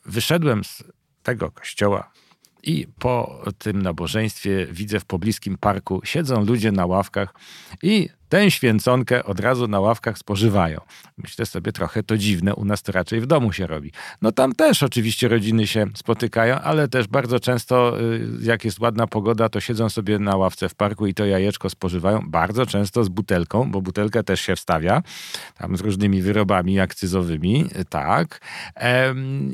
wyszedłem 0.06 0.63
z 0.63 0.84
tego 1.24 1.51
kościoła 1.51 2.12
i 2.63 2.88
po 3.00 3.44
tym 3.58 3.82
nabożeństwie 3.82 4.68
widzę 4.72 5.00
w 5.00 5.06
pobliskim 5.06 5.58
parku 5.58 6.01
siedzą 6.04 6.46
ludzie 6.46 6.72
na 6.72 6.86
ławkach 6.86 7.34
i 7.84 8.10
tę 8.29 8.51
święconkę 8.51 9.24
od 9.24 9.39
razu 9.39 9.67
na 9.67 9.79
ławkach 9.79 10.17
spożywają. 10.17 10.81
Myślę 11.17 11.46
sobie 11.46 11.72
trochę 11.72 12.03
to 12.03 12.17
dziwne, 12.17 12.55
u 12.55 12.65
nas 12.65 12.84
to 12.84 12.91
raczej 12.91 13.22
w 13.22 13.25
domu 13.25 13.53
się 13.53 13.67
robi. 13.67 13.91
No 14.22 14.31
tam 14.31 14.53
też 14.53 14.84
oczywiście 14.84 15.27
rodziny 15.27 15.67
się 15.67 15.86
spotykają, 15.96 16.55
ale 16.55 16.88
też 16.88 17.07
bardzo 17.07 17.39
często, 17.39 18.01
y, 18.01 18.27
jak 18.41 18.65
jest 18.65 18.79
ładna 18.79 19.07
pogoda, 19.07 19.50
to 19.50 19.60
siedzą 19.60 19.89
sobie 19.89 20.19
na 20.19 20.36
ławce 20.36 20.69
w 20.69 20.75
parku 20.75 21.07
i 21.07 21.13
to 21.13 21.25
jajeczko 21.25 21.69
spożywają, 21.69 22.22
bardzo 22.27 22.65
często 22.65 23.03
z 23.03 23.10
butelką, 23.10 23.72
bo 23.72 23.81
butelkę 23.81 24.24
też 24.24 24.41
się 24.41 24.55
wstawia, 24.55 25.03
tam 25.57 25.77
z 25.77 25.81
różnymi 25.81 26.22
wyrobami 26.22 26.79
akcyzowymi, 26.79 27.65
y, 27.79 27.86
tak. 27.86 28.41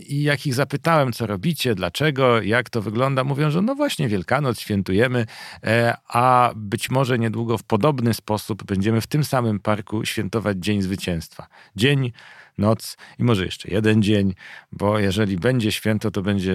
I 0.08 0.24
jak 0.24 0.46
ich 0.46 0.54
zapytałem, 0.54 1.14
co 1.14 1.28
robicie, 1.28 1.76
dlaczego, 1.76 2.42
jak 2.42 2.70
to 2.70 2.82
wygląda, 2.82 3.24
mówią, 3.24 3.52
że 3.52 3.62
no 3.62 3.76
właśnie 3.76 4.08
Wielkanoc 4.08 4.60
świętujemy, 4.60 5.26
e, 5.64 5.98
a 6.08 6.52
być 6.56 6.90
może 6.90 7.20
niedługo 7.20 7.58
w 7.58 7.64
podobny 7.64 8.14
sposób 8.14 8.63
będziemy 8.66 9.02
w 9.02 9.08
tym 9.08 9.24
samym 9.24 9.60
parku 9.60 10.06
świętować 10.06 10.58
Dzień 10.58 10.82
Zwycięstwa. 10.82 11.48
Dzień 11.76 12.12
noc 12.58 12.98
i 13.20 13.24
może 13.24 13.46
jeszcze 13.46 13.70
jeden 13.72 14.04
dzień, 14.04 14.34
bo 14.72 15.00
jeżeli 15.00 15.38
będzie 15.38 15.72
święto, 15.72 16.12
to 16.12 16.22
będzie 16.22 16.54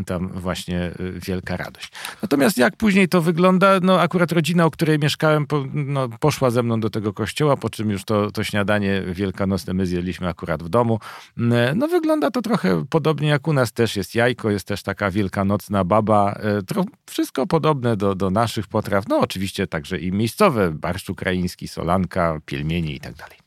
y, 0.00 0.04
tam 0.06 0.28
właśnie 0.28 0.90
y, 1.00 1.20
wielka 1.26 1.56
radość. 1.56 1.92
Natomiast 2.22 2.58
jak 2.58 2.76
później 2.76 3.08
to 3.08 3.22
wygląda, 3.22 3.80
no 3.82 4.00
akurat 4.00 4.32
rodzina, 4.32 4.64
o 4.64 4.70
której 4.70 4.98
mieszkałem, 4.98 5.46
po, 5.46 5.64
no, 5.74 6.08
poszła 6.08 6.50
ze 6.50 6.62
mną 6.62 6.80
do 6.80 6.90
tego 6.90 7.12
kościoła, 7.12 7.56
po 7.56 7.70
czym 7.70 7.90
już 7.90 8.04
to, 8.04 8.30
to 8.30 8.44
śniadanie 8.44 9.02
wielkanocne 9.06 9.74
my 9.74 9.86
zjedliśmy 9.86 10.28
akurat 10.28 10.62
w 10.62 10.68
domu. 10.68 11.00
Mm, 11.38 11.78
no 11.78 11.88
wygląda 11.88 12.30
to 12.30 12.42
trochę 12.42 12.84
podobnie 12.90 13.28
jak 13.28 13.48
u 13.48 13.52
nas 13.52 13.72
też 13.72 13.96
jest 13.96 14.14
jajko, 14.14 14.50
jest 14.50 14.66
też 14.66 14.82
taka 14.82 15.10
wielkanocna 15.10 15.84
baba, 15.84 16.38
y, 16.60 16.62
to 16.62 16.84
wszystko 17.06 17.46
podobne 17.46 17.96
do, 17.96 18.14
do 18.14 18.30
naszych 18.30 18.66
potraw, 18.68 19.08
no 19.08 19.18
oczywiście 19.18 19.66
także 19.66 19.98
i 19.98 20.12
miejscowe, 20.12 20.70
barszcz 20.70 21.10
ukraiński, 21.10 21.68
solanka, 21.68 22.38
pielmienie 22.46 22.94
i 22.94 23.00
tak 23.00 23.14
dalej. 23.14 23.45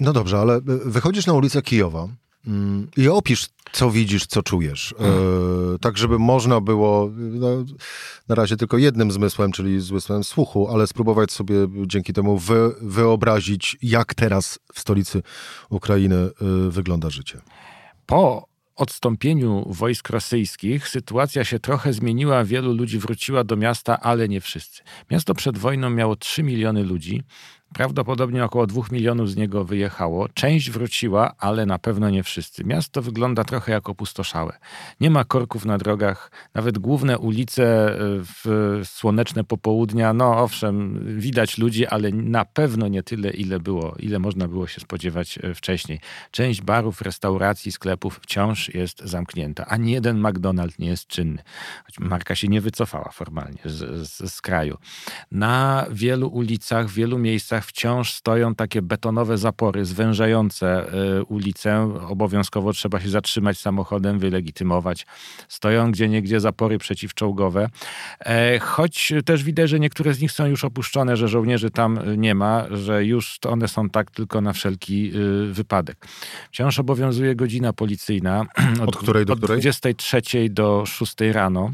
No 0.00 0.12
dobrze, 0.12 0.38
ale 0.38 0.56
e, 0.56 0.60
wychodzisz 0.84 1.26
na 1.26 1.32
ulicę 1.32 1.62
Kijowa 1.62 2.08
mm, 2.46 2.88
i 2.96 3.08
opisz, 3.08 3.46
co 3.72 3.90
widzisz, 3.90 4.26
co 4.26 4.42
czujesz. 4.42 4.94
E, 5.00 5.78
tak, 5.78 5.98
żeby 5.98 6.18
można 6.18 6.60
było, 6.60 7.10
no, 7.16 7.48
na 8.28 8.34
razie 8.34 8.56
tylko 8.56 8.78
jednym 8.78 9.12
zmysłem, 9.12 9.52
czyli 9.52 9.80
zmysłem 9.80 10.24
słuchu, 10.24 10.68
ale 10.68 10.86
spróbować 10.86 11.32
sobie 11.32 11.54
dzięki 11.86 12.12
temu 12.12 12.38
wy, 12.38 12.74
wyobrazić, 12.80 13.76
jak 13.82 14.14
teraz 14.14 14.58
w 14.72 14.80
stolicy 14.80 15.22
Ukrainy 15.70 16.16
e, 16.16 16.30
wygląda 16.70 17.10
życie. 17.10 17.40
Po 18.06 18.48
odstąpieniu 18.78 19.64
wojsk 19.66 20.10
rosyjskich 20.10 20.88
sytuacja 20.88 21.44
się 21.44 21.58
trochę 21.58 21.92
zmieniła, 21.92 22.44
wielu 22.44 22.72
ludzi 22.72 22.98
wróciła 22.98 23.44
do 23.44 23.56
miasta, 23.56 24.00
ale 24.00 24.28
nie 24.28 24.40
wszyscy. 24.40 24.82
Miasto 25.10 25.34
przed 25.34 25.58
wojną 25.58 25.90
miało 25.90 26.16
3 26.16 26.42
miliony 26.42 26.82
ludzi. 26.84 27.22
Prawdopodobnie 27.74 28.44
około 28.44 28.66
dwóch 28.66 28.92
milionów 28.92 29.30
z 29.30 29.36
niego 29.36 29.64
wyjechało. 29.64 30.28
Część 30.28 30.70
wróciła, 30.70 31.32
ale 31.38 31.66
na 31.66 31.78
pewno 31.78 32.10
nie 32.10 32.22
wszyscy. 32.22 32.64
Miasto 32.64 33.02
wygląda 33.02 33.44
trochę 33.44 33.72
jak 33.72 33.88
opustoszałe. 33.88 34.58
Nie 35.00 35.10
ma 35.10 35.24
korków 35.24 35.64
na 35.64 35.78
drogach, 35.78 36.30
nawet 36.54 36.78
główne 36.78 37.18
ulice 37.18 37.92
e, 37.92 37.96
w 38.22 38.80
słoneczne 38.84 39.44
popołudnia. 39.44 40.12
No 40.12 40.38
owszem, 40.38 41.04
widać 41.18 41.58
ludzi, 41.58 41.86
ale 41.86 42.10
na 42.10 42.44
pewno 42.44 42.88
nie 42.88 43.02
tyle, 43.02 43.30
ile 43.30 43.60
było, 43.60 43.94
ile 43.98 44.18
można 44.18 44.48
było 44.48 44.66
się 44.66 44.80
spodziewać 44.80 45.38
e, 45.42 45.54
wcześniej. 45.54 46.00
Część 46.30 46.62
barów, 46.62 47.02
restauracji, 47.02 47.72
sklepów 47.72 48.20
wciąż 48.22 48.74
jest 48.74 49.00
zamknięta. 49.00 49.66
Ani 49.66 49.92
jeden 49.92 50.22
McDonald's 50.22 50.78
nie 50.78 50.88
jest 50.88 51.06
czynny. 51.06 51.42
Choć 51.86 51.98
marka 51.98 52.34
się 52.34 52.48
nie 52.48 52.60
wycofała 52.60 53.10
formalnie 53.12 53.58
z, 53.64 54.08
z, 54.08 54.32
z 54.32 54.40
kraju. 54.40 54.76
Na 55.32 55.86
wielu 55.90 56.28
ulicach, 56.28 56.88
w 56.88 56.94
wielu 56.94 57.18
miejscach 57.18 57.57
wciąż 57.66 58.12
stoją 58.12 58.54
takie 58.54 58.82
betonowe 58.82 59.38
zapory 59.38 59.84
zwężające 59.84 60.94
y, 61.18 61.24
ulicę. 61.24 61.94
Obowiązkowo 62.08 62.72
trzeba 62.72 63.00
się 63.00 63.08
zatrzymać 63.08 63.58
samochodem, 63.58 64.18
wylegitymować. 64.18 65.06
Stoją 65.48 65.92
gdzie 65.92 66.08
niegdzie 66.08 66.40
zapory 66.40 66.78
przeciwczołgowe. 66.78 67.68
E, 68.20 68.58
choć 68.58 69.12
też 69.24 69.44
widać, 69.44 69.70
że 69.70 69.80
niektóre 69.80 70.14
z 70.14 70.20
nich 70.20 70.32
są 70.32 70.46
już 70.46 70.64
opuszczone, 70.64 71.16
że 71.16 71.28
żołnierzy 71.28 71.70
tam 71.70 72.00
nie 72.16 72.34
ma, 72.34 72.64
że 72.70 73.04
już 73.04 73.38
one 73.48 73.68
są 73.68 73.90
tak 73.90 74.10
tylko 74.10 74.40
na 74.40 74.52
wszelki 74.52 75.12
y, 75.16 75.52
wypadek. 75.52 76.06
Wciąż 76.52 76.78
obowiązuje 76.78 77.36
godzina 77.36 77.72
policyjna. 77.72 78.46
Od, 78.82 78.88
od 78.88 78.96
której 78.96 79.26
do 79.26 79.32
od 79.32 79.38
której? 79.38 79.56
Od 79.56 79.62
23 79.62 80.22
do 80.50 80.86
6 80.86 81.14
rano. 81.32 81.72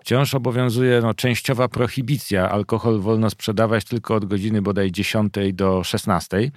Wciąż 0.00 0.34
obowiązuje 0.34 1.00
no, 1.00 1.14
częściowa 1.14 1.68
prohibicja. 1.68 2.50
Alkohol 2.50 3.00
wolno 3.00 3.30
sprzedawać 3.30 3.84
tylko 3.84 4.14
od 4.14 4.24
godziny 4.24 4.62
bodaj 4.62 4.92
10 4.92 5.23
do 5.52 5.84
16. 5.84 6.50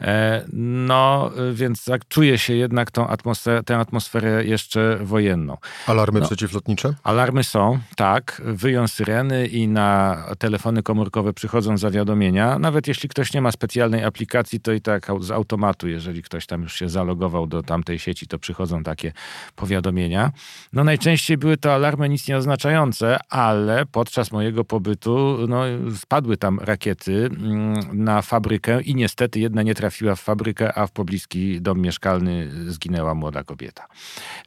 E, 0.00 0.44
no, 0.52 1.30
więc 1.52 1.84
tak 1.84 2.08
czuję 2.08 2.38
się 2.38 2.54
jednak 2.54 2.90
tą 2.90 3.08
atmosferę, 3.08 3.62
tę 3.62 3.78
atmosferę 3.78 4.44
jeszcze 4.44 4.98
wojenną. 5.02 5.56
Alarmy 5.86 6.20
no, 6.20 6.26
przeciwlotnicze? 6.26 6.94
Alarmy 7.02 7.44
są, 7.44 7.78
tak. 7.96 8.42
Wyją 8.44 8.88
syreny 8.88 9.46
i 9.46 9.68
na 9.68 10.22
telefony 10.38 10.82
komórkowe 10.82 11.32
przychodzą 11.32 11.78
zawiadomienia. 11.78 12.58
Nawet 12.58 12.88
jeśli 12.88 13.08
ktoś 13.08 13.32
nie 13.32 13.42
ma 13.42 13.52
specjalnej 13.52 14.04
aplikacji, 14.04 14.60
to 14.60 14.72
i 14.72 14.80
tak 14.80 15.06
z 15.20 15.30
automatu, 15.30 15.88
jeżeli 15.88 16.22
ktoś 16.22 16.46
tam 16.46 16.62
już 16.62 16.74
się 16.74 16.88
zalogował 16.88 17.46
do 17.46 17.62
tamtej 17.62 17.98
sieci, 17.98 18.26
to 18.26 18.38
przychodzą 18.38 18.82
takie 18.82 19.12
powiadomienia. 19.56 20.32
No 20.72 20.84
najczęściej 20.84 21.36
były 21.36 21.56
to 21.56 21.74
alarmy 21.74 22.08
nic 22.08 22.28
nie 22.28 22.36
oznaczające, 22.36 23.18
ale 23.28 23.86
podczas 23.86 24.32
mojego 24.32 24.64
pobytu 24.64 25.38
no, 25.48 25.62
spadły 25.96 26.36
tam 26.36 26.58
rakiety 26.60 27.30
mm, 27.32 28.01
na 28.02 28.22
fabrykę 28.22 28.82
i 28.82 28.94
niestety 28.94 29.40
jedna 29.40 29.62
nie 29.62 29.74
trafiła 29.74 30.14
w 30.14 30.20
fabrykę, 30.20 30.78
a 30.78 30.86
w 30.86 30.90
pobliski 30.90 31.60
dom 31.60 31.80
mieszkalny 31.80 32.50
zginęła 32.66 33.14
młoda 33.14 33.44
kobieta. 33.44 33.86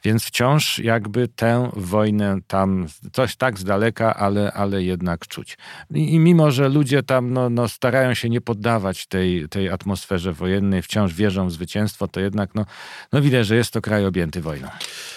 Więc 0.04 0.24
wciąż 0.24 0.78
jakby 0.78 1.28
tę 1.28 1.70
wojnę 1.76 2.38
tam, 2.46 2.86
coś 3.12 3.36
tak 3.36 3.58
z 3.58 3.64
daleka, 3.64 4.14
ale, 4.14 4.52
ale 4.52 4.82
jednak 4.82 5.26
czuć. 5.26 5.58
I, 5.90 6.14
i 6.14 6.18
mimo, 6.18 6.50
że 6.50 6.68
ludzie 6.68 7.02
tam 7.02 7.32
no, 7.32 7.50
no, 7.50 7.68
starają 7.68 8.14
się 8.14 8.28
nie 8.28 8.40
poddawać 8.40 9.06
tej, 9.06 9.48
tej 9.48 9.70
atmosferze 9.70 10.32
wojennej, 10.32 10.82
wciąż 10.82 11.14
wierzą 11.14 11.48
w 11.48 11.52
zwycięstwo, 11.52 12.08
to 12.08 12.20
jednak 12.20 12.54
no, 12.54 12.66
no 13.12 13.22
widać, 13.22 13.46
że 13.46 13.56
jest 13.56 13.72
to 13.72 13.80
kraj 13.80 14.06
objęty 14.06 14.40
wojną. 14.40 14.68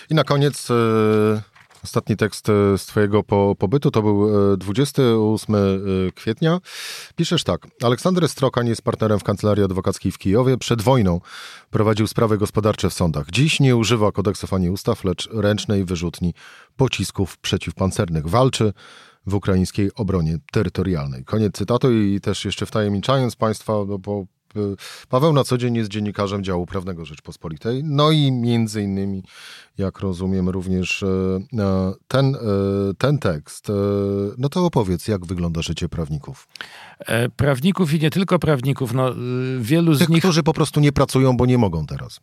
I 0.09 0.15
na 0.15 0.23
koniec 0.23 0.71
e, 0.71 0.73
ostatni 1.83 2.17
tekst 2.17 2.49
e, 2.49 2.77
z 2.77 2.85
twojego 2.85 3.23
po, 3.23 3.55
pobytu 3.59 3.91
to 3.91 4.01
był 4.01 4.29
28 4.57 5.55
e, 5.55 5.59
kwietnia. 6.15 6.59
Piszesz 7.15 7.43
tak. 7.43 7.67
Aleksander 7.83 8.29
Strokań 8.29 8.67
jest 8.67 8.81
partnerem 8.81 9.19
w 9.19 9.23
kancelarii 9.23 9.63
adwokackiej 9.63 10.11
w 10.11 10.17
Kijowie. 10.17 10.57
Przed 10.57 10.81
wojną 10.81 11.21
prowadził 11.69 12.07
sprawy 12.07 12.37
gospodarcze 12.37 12.89
w 12.89 12.93
sądach. 12.93 13.31
Dziś 13.31 13.59
nie 13.59 13.75
używa 13.75 14.11
kodeksów 14.11 14.53
ani 14.53 14.69
ustaw, 14.69 15.03
lecz 15.03 15.29
ręcznej 15.31 15.85
wyrzutni 15.85 16.33
pocisków 16.77 17.37
przeciwpancernych. 17.37 18.27
Walczy 18.27 18.73
w 19.25 19.35
ukraińskiej 19.35 19.91
obronie 19.95 20.37
terytorialnej. 20.51 21.25
Koniec 21.25 21.53
cytatu 21.53 21.91
i 21.91 22.21
też 22.21 22.45
jeszcze 22.45 22.65
wtajemniczając 22.65 23.35
Państwa, 23.35 23.73
no 23.87 23.99
bo 23.99 24.25
Paweł 25.09 25.33
na 25.33 25.43
co 25.43 25.57
dzień 25.57 25.75
jest 25.75 25.89
dziennikarzem 25.89 26.43
działu 26.43 26.65
prawnego 26.65 27.05
Rzeczpospolitej, 27.05 27.83
no 27.83 28.11
i 28.11 28.31
między 28.31 28.81
innymi, 28.83 29.23
jak 29.77 29.99
rozumiem, 29.99 30.49
również 30.49 31.03
e, 31.03 31.07
e, 31.59 31.93
ten, 32.07 32.35
e, 32.35 32.39
ten 32.97 33.19
tekst. 33.19 33.71
No 34.37 34.49
to 34.49 34.65
opowiedz, 34.65 35.07
jak 35.07 35.25
wygląda 35.25 35.61
życie 35.61 35.89
prawników. 35.89 36.47
Prawników 37.35 37.93
i 37.93 37.99
nie 37.99 38.09
tylko 38.09 38.39
prawników, 38.39 38.93
no 38.93 39.13
wielu 39.59 39.93
z 39.93 39.99
Tych, 39.99 40.09
nich... 40.09 40.19
którzy 40.19 40.43
po 40.43 40.53
prostu 40.53 40.79
nie 40.79 40.91
pracują, 40.91 41.37
bo 41.37 41.45
nie 41.45 41.57
mogą 41.57 41.85
teraz. 41.85 42.19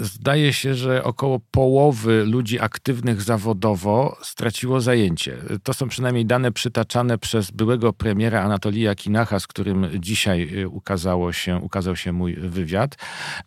Zdaje 0.00 0.52
się, 0.52 0.74
że 0.74 1.04
około 1.04 1.40
połowy 1.50 2.24
ludzi 2.24 2.60
aktywnych 2.60 3.22
zawodowo 3.22 4.16
straciło 4.22 4.80
zajęcie. 4.80 5.36
To 5.62 5.74
są 5.74 5.88
przynajmniej 5.88 6.26
dane 6.26 6.52
przytaczane 6.52 7.18
przez 7.18 7.50
byłego 7.50 7.92
premiera 7.92 8.42
Anatolija 8.42 8.94
Kinacha, 8.94 9.40
z 9.40 9.46
którym 9.46 9.86
dzisiaj 9.98 10.64
ukazało 10.64 11.32
się 11.32 11.39
się, 11.40 11.56
ukazał 11.56 11.96
się 11.96 12.12
mój 12.12 12.34
wywiad. 12.34 12.96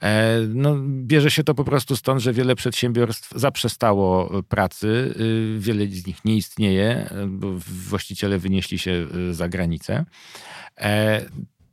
E, 0.02 0.40
no, 0.48 0.76
bierze 0.88 1.32
się 1.32 1.44
to 1.44 1.56
po 1.56 1.64
prostu 1.64 1.96
stąd, 1.96 2.22
że 2.22 2.34
wiele 2.34 2.56
przedsiębiorstw 2.56 3.32
zaprzestało 3.36 4.44
pracy, 4.44 5.14
y, 5.20 5.60
wiele 5.60 5.88
z 5.88 6.08
nich 6.08 6.26
nie 6.26 6.36
istnieje, 6.36 7.10
bo 7.28 7.48
właściciele 7.90 8.40
wynieśli 8.40 8.80
się 8.80 9.08
y, 9.16 9.34
za 9.34 9.50
granicę. 9.50 10.06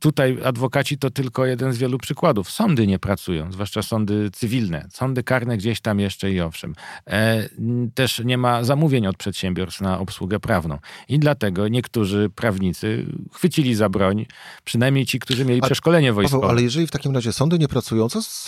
E, 0.01 0.11
Tutaj 0.11 0.37
adwokaci 0.43 0.97
to 0.97 1.09
tylko 1.11 1.45
jeden 1.45 1.73
z 1.73 1.77
wielu 1.77 1.97
przykładów. 1.97 2.51
Sądy 2.51 2.87
nie 2.87 2.99
pracują, 2.99 3.51
zwłaszcza 3.51 3.81
sądy 3.81 4.29
cywilne. 4.33 4.87
Sądy 4.89 5.23
karne 5.23 5.57
gdzieś 5.57 5.81
tam 5.81 5.99
jeszcze 5.99 6.31
i 6.31 6.41
owszem. 6.41 6.75
E, 7.07 7.49
też 7.95 8.21
nie 8.25 8.37
ma 8.37 8.63
zamówień 8.63 9.07
od 9.07 9.17
przedsiębiorstw 9.17 9.81
na 9.81 9.99
obsługę 9.99 10.39
prawną. 10.39 10.77
I 11.09 11.19
dlatego 11.19 11.67
niektórzy 11.67 12.29
prawnicy 12.35 13.05
chwycili 13.33 13.75
za 13.75 13.89
broń, 13.89 14.25
przynajmniej 14.63 15.05
ci, 15.05 15.19
którzy 15.19 15.45
mieli 15.45 15.61
A, 15.63 15.65
przeszkolenie 15.65 16.13
wojskowe. 16.13 16.41
Paweł, 16.41 16.51
ale 16.51 16.61
jeżeli 16.61 16.87
w 16.87 16.91
takim 16.91 17.15
razie 17.15 17.33
sądy 17.33 17.59
nie 17.59 17.67
pracują, 17.67 18.09
co 18.09 18.21
z, 18.21 18.45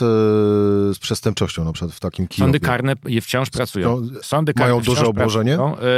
z 0.95 0.99
przestępczością 0.99 1.63
na 1.63 1.73
przykład 1.73 1.95
w 1.95 1.99
takim 1.99 2.27
Kijowie? 2.27 2.47
Sądy 2.47 2.59
karne 2.59 2.95
wciąż 3.21 3.49
pracują. 3.49 4.01
Sądy 4.21 4.53
karne 4.53 4.71
mają 4.71 4.83
duże 4.83 5.05
obłożenie? 5.05 5.55
Pracują. 5.55 5.77
E, 5.77 5.91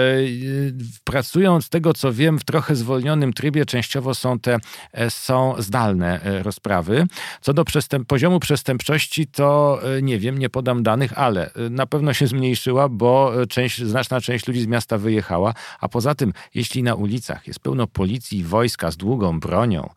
pracują 1.03 1.61
z 1.61 1.69
tego, 1.69 1.93
co 1.93 2.13
wiem, 2.13 2.39
w 2.39 2.43
trochę 2.43 2.75
zwolnionym 2.75 3.33
trybie. 3.33 3.65
Częściowo 3.65 4.15
są 4.15 4.39
te 4.39 4.57
e, 4.91 5.09
są 5.09 5.44
zdalne 5.57 6.21
e, 6.21 6.43
rozprawy. 6.43 7.05
Co 7.41 7.53
do 7.53 7.65
przestęp 7.65 8.07
poziomu 8.07 8.39
przestępczości, 8.39 9.27
to 9.27 9.79
e, 9.97 10.01
nie 10.01 10.19
wiem, 10.19 10.37
nie 10.37 10.49
podam 10.49 10.83
danych, 10.83 11.19
ale 11.19 11.53
e, 11.53 11.69
na 11.69 11.85
pewno 11.85 12.13
się 12.13 12.27
zmniejszyła, 12.27 12.89
bo 12.89 13.31
część, 13.49 13.83
znaczna 13.83 14.21
część 14.21 14.47
ludzi 14.47 14.61
z 14.61 14.67
miasta 14.67 14.97
wyjechała, 14.97 15.53
a 15.79 15.89
poza 15.89 16.15
tym, 16.15 16.33
jeśli 16.53 16.83
na 16.83 16.95
ulicach 16.95 17.47
jest 17.47 17.59
pełno 17.59 17.87
policji, 17.87 18.43
wojska 18.43 18.91
z 18.91 18.97
długą 18.97 19.39
bronią, 19.39 19.89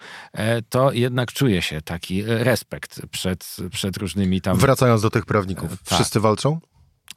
to 0.69 0.93
jednak 0.93 1.33
czuje 1.33 1.63
się 1.63 1.83
taki 1.83 2.23
respekt 2.27 3.07
przed, 3.07 3.57
przed 3.73 3.97
różnymi 3.97 4.41
tam... 4.41 4.59
Wracając 4.59 5.03
do 5.03 5.11
tych 5.11 5.27
prawników, 5.27 5.71
tak. 5.71 5.95
wszyscy 5.95 6.21
walczą? 6.21 6.61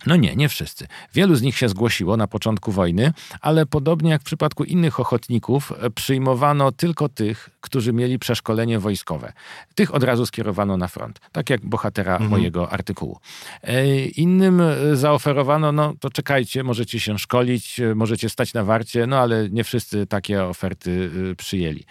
No 0.06 0.16
nie, 0.16 0.36
nie 0.36 0.50
wszyscy. 0.50 0.88
Wielu 1.14 1.36
z 1.36 1.42
nich 1.42 1.58
się 1.58 1.70
zgłosiło 1.70 2.18
na 2.18 2.28
początku 2.28 2.72
wojny, 2.72 3.14
ale 3.42 3.66
podobnie 3.66 4.12
jak 4.12 4.22
w 4.22 4.26
przypadku 4.26 4.64
innych 4.64 5.00
ochotników, 5.00 5.74
e, 5.80 5.90
przyjmowano 5.90 6.72
tylko 6.72 7.10
tych, 7.10 7.50
którzy 7.62 7.94
mieli 7.94 8.20
przeszkolenie 8.20 8.80
wojskowe. 8.80 9.34
Tych 9.76 9.96
od 9.96 10.04
razu 10.04 10.26
skierowano 10.26 10.78
na 10.78 10.88
front, 10.88 11.20
tak 11.32 11.50
jak 11.50 11.66
bohatera 11.66 12.12
mhm. 12.12 12.30
mojego 12.32 12.72
artykułu. 12.72 13.20
E, 13.64 14.06
innym 14.06 14.62
e, 14.62 14.96
zaoferowano, 14.96 15.72
no 15.72 15.94
to 16.00 16.10
czekajcie, 16.10 16.64
możecie 16.64 17.00
się 17.00 17.20
szkolić, 17.20 17.82
możecie 17.96 18.30
stać 18.30 18.54
na 18.54 18.64
warcie, 18.64 19.08
no 19.08 19.20
ale 19.20 19.50
nie 19.50 19.64
wszyscy 19.64 20.08
takie 20.08 20.44
oferty 20.44 21.12
przyjęli. 21.38 21.84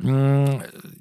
Mm, 0.00 0.58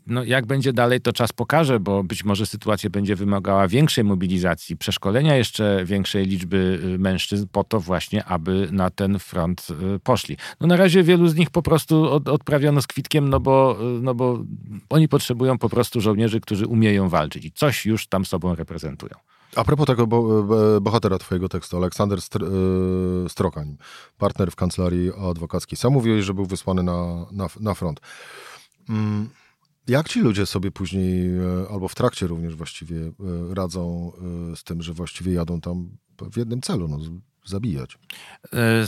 no 0.08 0.24
jak 0.24 0.46
będzie 0.46 0.74
dalej, 0.74 1.02
to 1.02 1.14
czas 1.14 1.34
pokaże, 1.34 1.80
bo 1.80 2.04
być 2.04 2.24
może 2.24 2.46
sytuacja 2.46 2.90
będzie 2.90 3.16
wymagała 3.16 3.68
większej 3.68 4.04
mobilizacji, 4.04 4.78
przeszkolenia 4.78 5.36
jeszcze 5.36 5.86
większej 5.86 6.26
liczby 6.26 6.57
liczby 6.58 6.88
y, 6.96 7.00
mężczyzn 7.00 7.48
po 7.52 7.64
to 7.64 7.80
właśnie, 7.80 8.26
aby 8.26 8.70
na 8.72 8.90
ten 8.90 9.20
front 9.20 9.68
y, 9.96 10.00
poszli. 10.00 10.38
No 10.62 10.68
na 10.68 10.78
razie 10.78 11.04
wielu 11.04 11.28
z 11.28 11.36
nich 11.36 11.50
po 11.50 11.62
prostu 11.62 12.12
od, 12.12 12.28
odprawiono 12.28 12.82
z 12.82 12.88
kwitkiem, 12.88 13.30
no 13.30 13.40
bo, 13.40 13.78
y, 13.82 14.02
no 14.02 14.16
bo 14.16 14.44
oni 14.90 15.08
potrzebują 15.08 15.58
po 15.58 15.70
prostu 15.70 16.02
żołnierzy, 16.02 16.42
którzy 16.42 16.66
umieją 16.66 17.10
walczyć 17.10 17.46
i 17.46 17.52
coś 17.52 17.86
już 17.86 18.08
tam 18.08 18.26
sobą 18.26 18.56
reprezentują. 18.56 19.14
A 19.56 19.64
propos 19.64 19.86
tego 19.86 20.08
bo, 20.08 20.44
bohatera 20.82 21.18
twojego 21.18 21.50
tekstu, 21.50 21.78
Aleksander 21.78 22.22
Str 22.22 22.46
Strokań, 23.28 23.78
partner 24.18 24.52
w 24.52 24.56
kancelarii 24.56 25.12
adwokackiej. 25.32 25.78
Sam 25.78 25.94
mówiłeś, 25.94 26.26
że 26.26 26.34
był 26.34 26.46
wysłany 26.46 26.84
na, 26.84 27.26
na, 27.32 27.48
na 27.60 27.74
front. 27.74 28.02
Mm. 28.90 29.30
Jak 29.88 30.10
ci 30.10 30.20
ludzie 30.20 30.46
sobie 30.46 30.72
później, 30.72 31.30
albo 31.72 31.88
w 31.88 31.96
trakcie 31.96 32.28
również 32.28 32.56
właściwie 32.56 33.12
radzą 33.50 34.12
z 34.56 34.64
tym, 34.64 34.82
że 34.82 34.94
właściwie 34.94 35.34
jadą 35.34 35.62
tam 35.62 35.90
w 36.32 36.38
jednym 36.38 36.62
celu, 36.62 36.88
no, 36.88 37.00
zabijać. 37.50 37.98
E, 38.54 38.86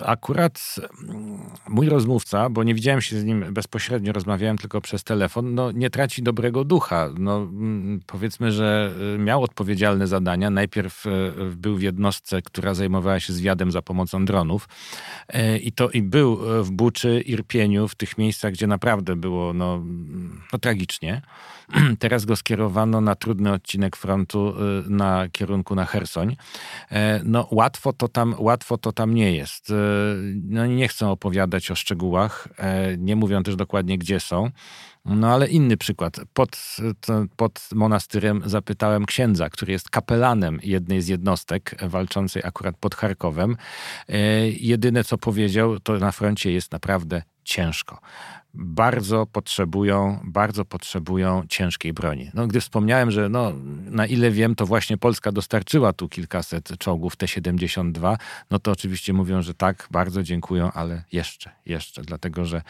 akurat 0.00 0.74
mm, 1.08 1.38
mój 1.68 1.88
rozmówca, 1.88 2.50
bo 2.50 2.62
nie 2.62 2.74
widziałem 2.74 3.00
się 3.00 3.20
z 3.20 3.24
nim 3.24 3.54
bezpośrednio, 3.54 4.12
rozmawiałem 4.12 4.58
tylko 4.58 4.80
przez 4.80 5.04
telefon, 5.04 5.54
no 5.54 5.72
nie 5.72 5.90
traci 5.90 6.22
dobrego 6.22 6.64
ducha. 6.64 7.10
No, 7.18 7.36
mm, 7.36 8.00
powiedzmy, 8.06 8.52
że 8.52 8.94
e, 9.14 9.18
miał 9.18 9.42
odpowiedzialne 9.42 10.06
zadania. 10.06 10.50
Najpierw 10.50 11.06
e, 11.06 11.10
był 11.56 11.76
w 11.76 11.82
jednostce, 11.82 12.42
która 12.42 12.74
zajmowała 12.74 13.20
się 13.20 13.32
zwiadem 13.32 13.72
za 13.72 13.82
pomocą 13.82 14.24
dronów 14.24 14.68
i 15.62 15.72
to 15.72 15.90
i 15.90 16.02
był 16.02 16.36
w 16.64 16.70
Buczy, 16.70 17.20
Irpieniu, 17.20 17.88
w 17.88 17.94
tych 17.94 18.18
miejscach, 18.18 18.52
gdzie 18.52 18.66
naprawdę 18.66 19.16
było 19.16 19.52
no, 19.52 19.82
no 20.52 20.58
tragicznie. 20.58 21.22
Teraz 21.98 22.24
go 22.24 22.36
skierowano 22.36 23.00
na 23.00 23.14
trudny 23.14 23.52
odcinek 23.52 23.96
frontu 23.96 24.54
na 24.86 25.28
kierunku 25.28 25.74
na 25.74 25.84
Hersoń. 25.84 26.36
No 27.24 27.48
łatwo 27.50 27.92
to 27.94 28.08
tam, 28.08 28.34
łatwo 28.38 28.78
to 28.78 28.92
tam 28.92 29.14
nie 29.14 29.36
jest. 29.36 29.70
E, 29.70 29.74
no, 30.42 30.66
nie 30.66 30.88
chcę 30.88 31.08
opowiadać 31.08 31.70
o 31.70 31.74
szczegółach, 31.74 32.48
e, 32.56 32.96
nie 32.96 33.16
mówią 33.16 33.42
też 33.42 33.56
dokładnie, 33.56 33.98
gdzie 33.98 34.20
są. 34.20 34.50
No 35.04 35.32
ale 35.32 35.48
inny 35.48 35.76
przykład. 35.76 36.20
Pod, 36.32 36.76
pod 37.36 37.68
monastyrem 37.74 38.42
zapytałem 38.46 39.06
księdza, 39.06 39.50
który 39.50 39.72
jest 39.72 39.90
kapelanem 39.90 40.58
jednej 40.62 41.02
z 41.02 41.08
jednostek 41.08 41.74
walczącej 41.88 42.42
akurat 42.44 42.76
pod 42.76 42.94
Charkowem. 42.94 43.56
E, 44.08 44.48
jedyne 44.48 45.04
co 45.04 45.18
powiedział, 45.18 45.80
to 45.80 45.98
na 45.98 46.12
froncie 46.12 46.52
jest 46.52 46.72
naprawdę 46.72 47.22
ciężko 47.44 48.00
bardzo 48.54 49.26
potrzebują, 49.26 50.20
bardzo 50.24 50.64
potrzebują 50.64 51.42
ciężkiej 51.48 51.92
broni. 51.92 52.30
No, 52.34 52.46
gdy 52.46 52.60
wspomniałem, 52.60 53.10
że 53.10 53.28
no, 53.28 53.52
na 53.90 54.06
ile 54.06 54.30
wiem, 54.30 54.54
to 54.54 54.66
właśnie 54.66 54.98
Polska 54.98 55.32
dostarczyła 55.32 55.92
tu 55.92 56.08
kilkaset 56.08 56.78
czołgów 56.78 57.16
T-72, 57.16 58.16
no 58.50 58.58
to 58.58 58.70
oczywiście 58.70 59.12
mówią, 59.12 59.42
że 59.42 59.54
tak, 59.54 59.88
bardzo 59.90 60.22
dziękują, 60.22 60.72
ale 60.72 61.04
jeszcze, 61.12 61.50
jeszcze, 61.66 62.02
dlatego 62.02 62.44
że 62.44 62.62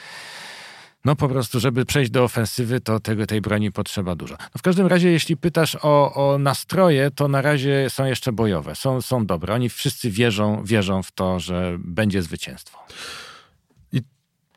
no 1.04 1.16
po 1.16 1.28
prostu, 1.28 1.60
żeby 1.60 1.84
przejść 1.84 2.10
do 2.10 2.24
ofensywy, 2.24 2.80
to 2.80 3.00
tego, 3.00 3.26
tej 3.26 3.40
broni 3.40 3.72
potrzeba 3.72 4.14
dużo. 4.14 4.34
No 4.40 4.58
w 4.58 4.62
każdym 4.62 4.86
razie, 4.86 5.10
jeśli 5.10 5.36
pytasz 5.36 5.76
o, 5.82 6.14
o 6.14 6.38
nastroje, 6.38 7.10
to 7.10 7.28
na 7.28 7.42
razie 7.42 7.90
są 7.90 8.04
jeszcze 8.04 8.32
bojowe, 8.32 8.74
są, 8.74 9.02
są 9.02 9.26
dobre. 9.26 9.54
Oni 9.54 9.68
wszyscy 9.68 10.10
wierzą, 10.10 10.64
wierzą 10.64 11.02
w 11.02 11.12
to, 11.12 11.40
że 11.40 11.76
będzie 11.78 12.22
zwycięstwo 12.22 12.78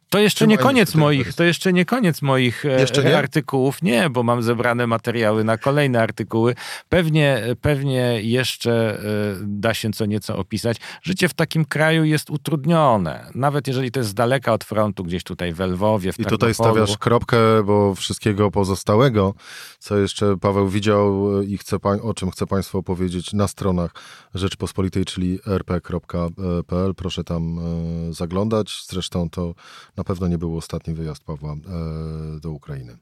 To 0.09 0.19
jeszcze 0.19 0.47
nie 0.47 0.57
koniec 0.57 0.95
moich, 0.95 1.33
to 1.33 1.43
jeszcze 1.43 1.73
nie 1.73 1.85
koniec 1.85 2.21
moich 2.21 2.65
e, 2.65 3.03
nie? 3.03 3.17
artykułów. 3.17 3.81
Nie, 3.81 4.09
bo 4.09 4.23
mam 4.23 4.43
zebrane 4.43 4.87
materiały 4.87 5.43
na 5.43 5.57
kolejne 5.57 6.01
artykuły. 6.01 6.55
Pewnie, 6.89 7.43
pewnie 7.61 8.21
jeszcze 8.21 8.99
e, 8.99 9.03
da 9.41 9.73
się 9.73 9.91
co 9.91 10.05
nieco 10.05 10.37
opisać. 10.37 10.77
Życie 11.01 11.29
w 11.29 11.33
takim 11.33 11.65
kraju 11.65 12.03
jest 12.03 12.29
utrudnione. 12.29 13.29
Nawet 13.35 13.67
jeżeli 13.67 13.91
to 13.91 13.99
jest 13.99 14.09
z 14.09 14.13
daleka 14.13 14.53
od 14.53 14.63
frontu, 14.63 15.03
gdzieś 15.03 15.23
tutaj 15.23 15.53
w 15.53 15.59
Lwowie, 15.59 16.13
w 16.13 16.19
I 16.19 16.25
tutaj 16.25 16.53
stawiasz 16.53 16.97
kropkę, 16.97 17.37
bo 17.63 17.95
wszystkiego 17.95 18.51
pozostałego, 18.51 19.33
co 19.79 19.97
jeszcze 19.97 20.37
Paweł 20.37 20.69
widział 20.69 21.41
i 21.41 21.57
chce, 21.57 21.77
o 22.03 22.13
czym 22.13 22.31
chce 22.31 22.47
Państwu 22.47 22.77
opowiedzieć 22.77 23.33
na 23.33 23.47
stronach 23.47 23.91
Rzeczpospolitej, 24.33 25.05
czyli 25.05 25.39
rp.pl. 25.45 26.95
Proszę 26.95 27.23
tam 27.23 27.59
e, 27.59 28.13
zaglądać. 28.13 28.83
Zresztą 28.89 29.29
to 29.29 29.53
na 29.97 30.03
pewno 30.03 30.27
nie 30.27 30.37
był 30.37 30.57
ostatni 30.57 30.93
wyjazd 30.93 31.23
Pawła 31.23 31.53
e, 31.53 32.39
do 32.39 32.51
Ukrainy. 32.51 32.97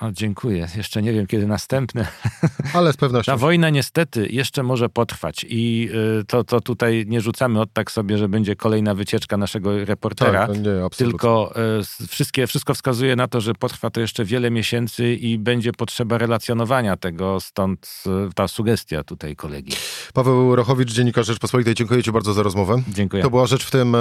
O, 0.00 0.12
dziękuję. 0.12 0.68
Jeszcze 0.76 1.02
nie 1.02 1.12
wiem, 1.12 1.26
kiedy 1.26 1.46
następny. 1.46 2.06
Ale 2.74 2.92
z 2.92 2.96
pewnością. 2.96 3.32
Ta 3.32 3.36
wojna 3.36 3.70
niestety 3.70 4.28
jeszcze 4.30 4.62
może 4.62 4.88
potrwać 4.88 5.46
i 5.48 5.88
y, 6.20 6.24
to, 6.24 6.44
to 6.44 6.60
tutaj 6.60 7.04
nie 7.08 7.20
rzucamy 7.20 7.60
od 7.60 7.72
tak 7.72 7.90
sobie, 7.90 8.18
że 8.18 8.28
będzie 8.28 8.56
kolejna 8.56 8.94
wycieczka 8.94 9.36
naszego 9.36 9.84
reportera. 9.84 10.46
Tak, 10.46 10.58
nie, 10.58 10.90
tylko 10.96 11.54
y, 12.02 12.06
wszystkie, 12.06 12.46
wszystko 12.46 12.74
wskazuje 12.74 13.16
na 13.16 13.28
to, 13.28 13.40
że 13.40 13.54
potrwa 13.54 13.90
to 13.90 14.00
jeszcze 14.00 14.24
wiele 14.24 14.50
miesięcy 14.50 15.14
i 15.14 15.38
będzie 15.38 15.72
potrzeba 15.72 16.18
relacjonowania 16.18 16.96
tego, 16.96 17.40
stąd 17.40 18.04
ta 18.34 18.48
sugestia 18.48 19.04
tutaj 19.04 19.36
kolegi. 19.36 19.72
Paweł 20.14 20.56
Rochowicz, 20.56 20.92
Dziennikarz 20.92 21.26
Rzeczpospolitej, 21.26 21.74
dziękuję 21.74 22.02
Ci 22.02 22.12
bardzo 22.12 22.32
za 22.32 22.42
rozmowę. 22.42 22.82
Dziękuję. 22.88 23.22
To 23.22 23.30
była 23.30 23.46
rzecz 23.46 23.64
w 23.64 23.70
tym... 23.70 23.96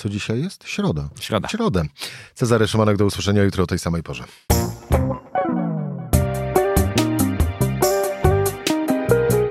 Co 0.00 0.08
dzisiaj 0.08 0.42
jest? 0.42 0.64
Środa. 0.68 1.08
Środa. 1.20 1.48
Środę. 1.48 1.84
Cezary 2.34 2.68
Szymanek, 2.68 2.96
do 2.96 3.04
usłyszenia 3.04 3.42
jutro 3.42 3.64
o 3.64 3.66
tej 3.66 3.78
samej 3.78 4.02
porze. 4.02 4.24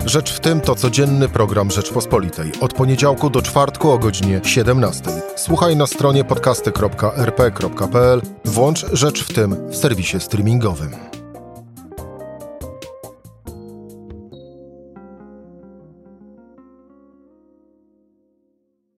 Rzecz 0.05 0.33
w 0.33 0.39
tym 0.39 0.62
to 0.62 0.75
codzienny 0.75 1.29
program 1.29 1.71
Rzeczpospolitej. 1.71 2.51
Od 2.62 2.73
poniedziałku 2.73 3.29
do 3.29 3.41
czwartku 3.41 3.91
o 3.91 3.97
godzinie 3.97 4.41
17. 4.43 5.03
Słuchaj 5.35 5.75
na 5.75 5.88
stronie 5.88 6.23
podcasty.rp.pl. 6.23 8.21
Włącz 8.45 8.85
Rzecz 8.93 9.23
w 9.23 9.33
tym 9.33 9.69
w 9.69 9.75
serwisie 9.75 10.19
streamingowym. 10.19 11.18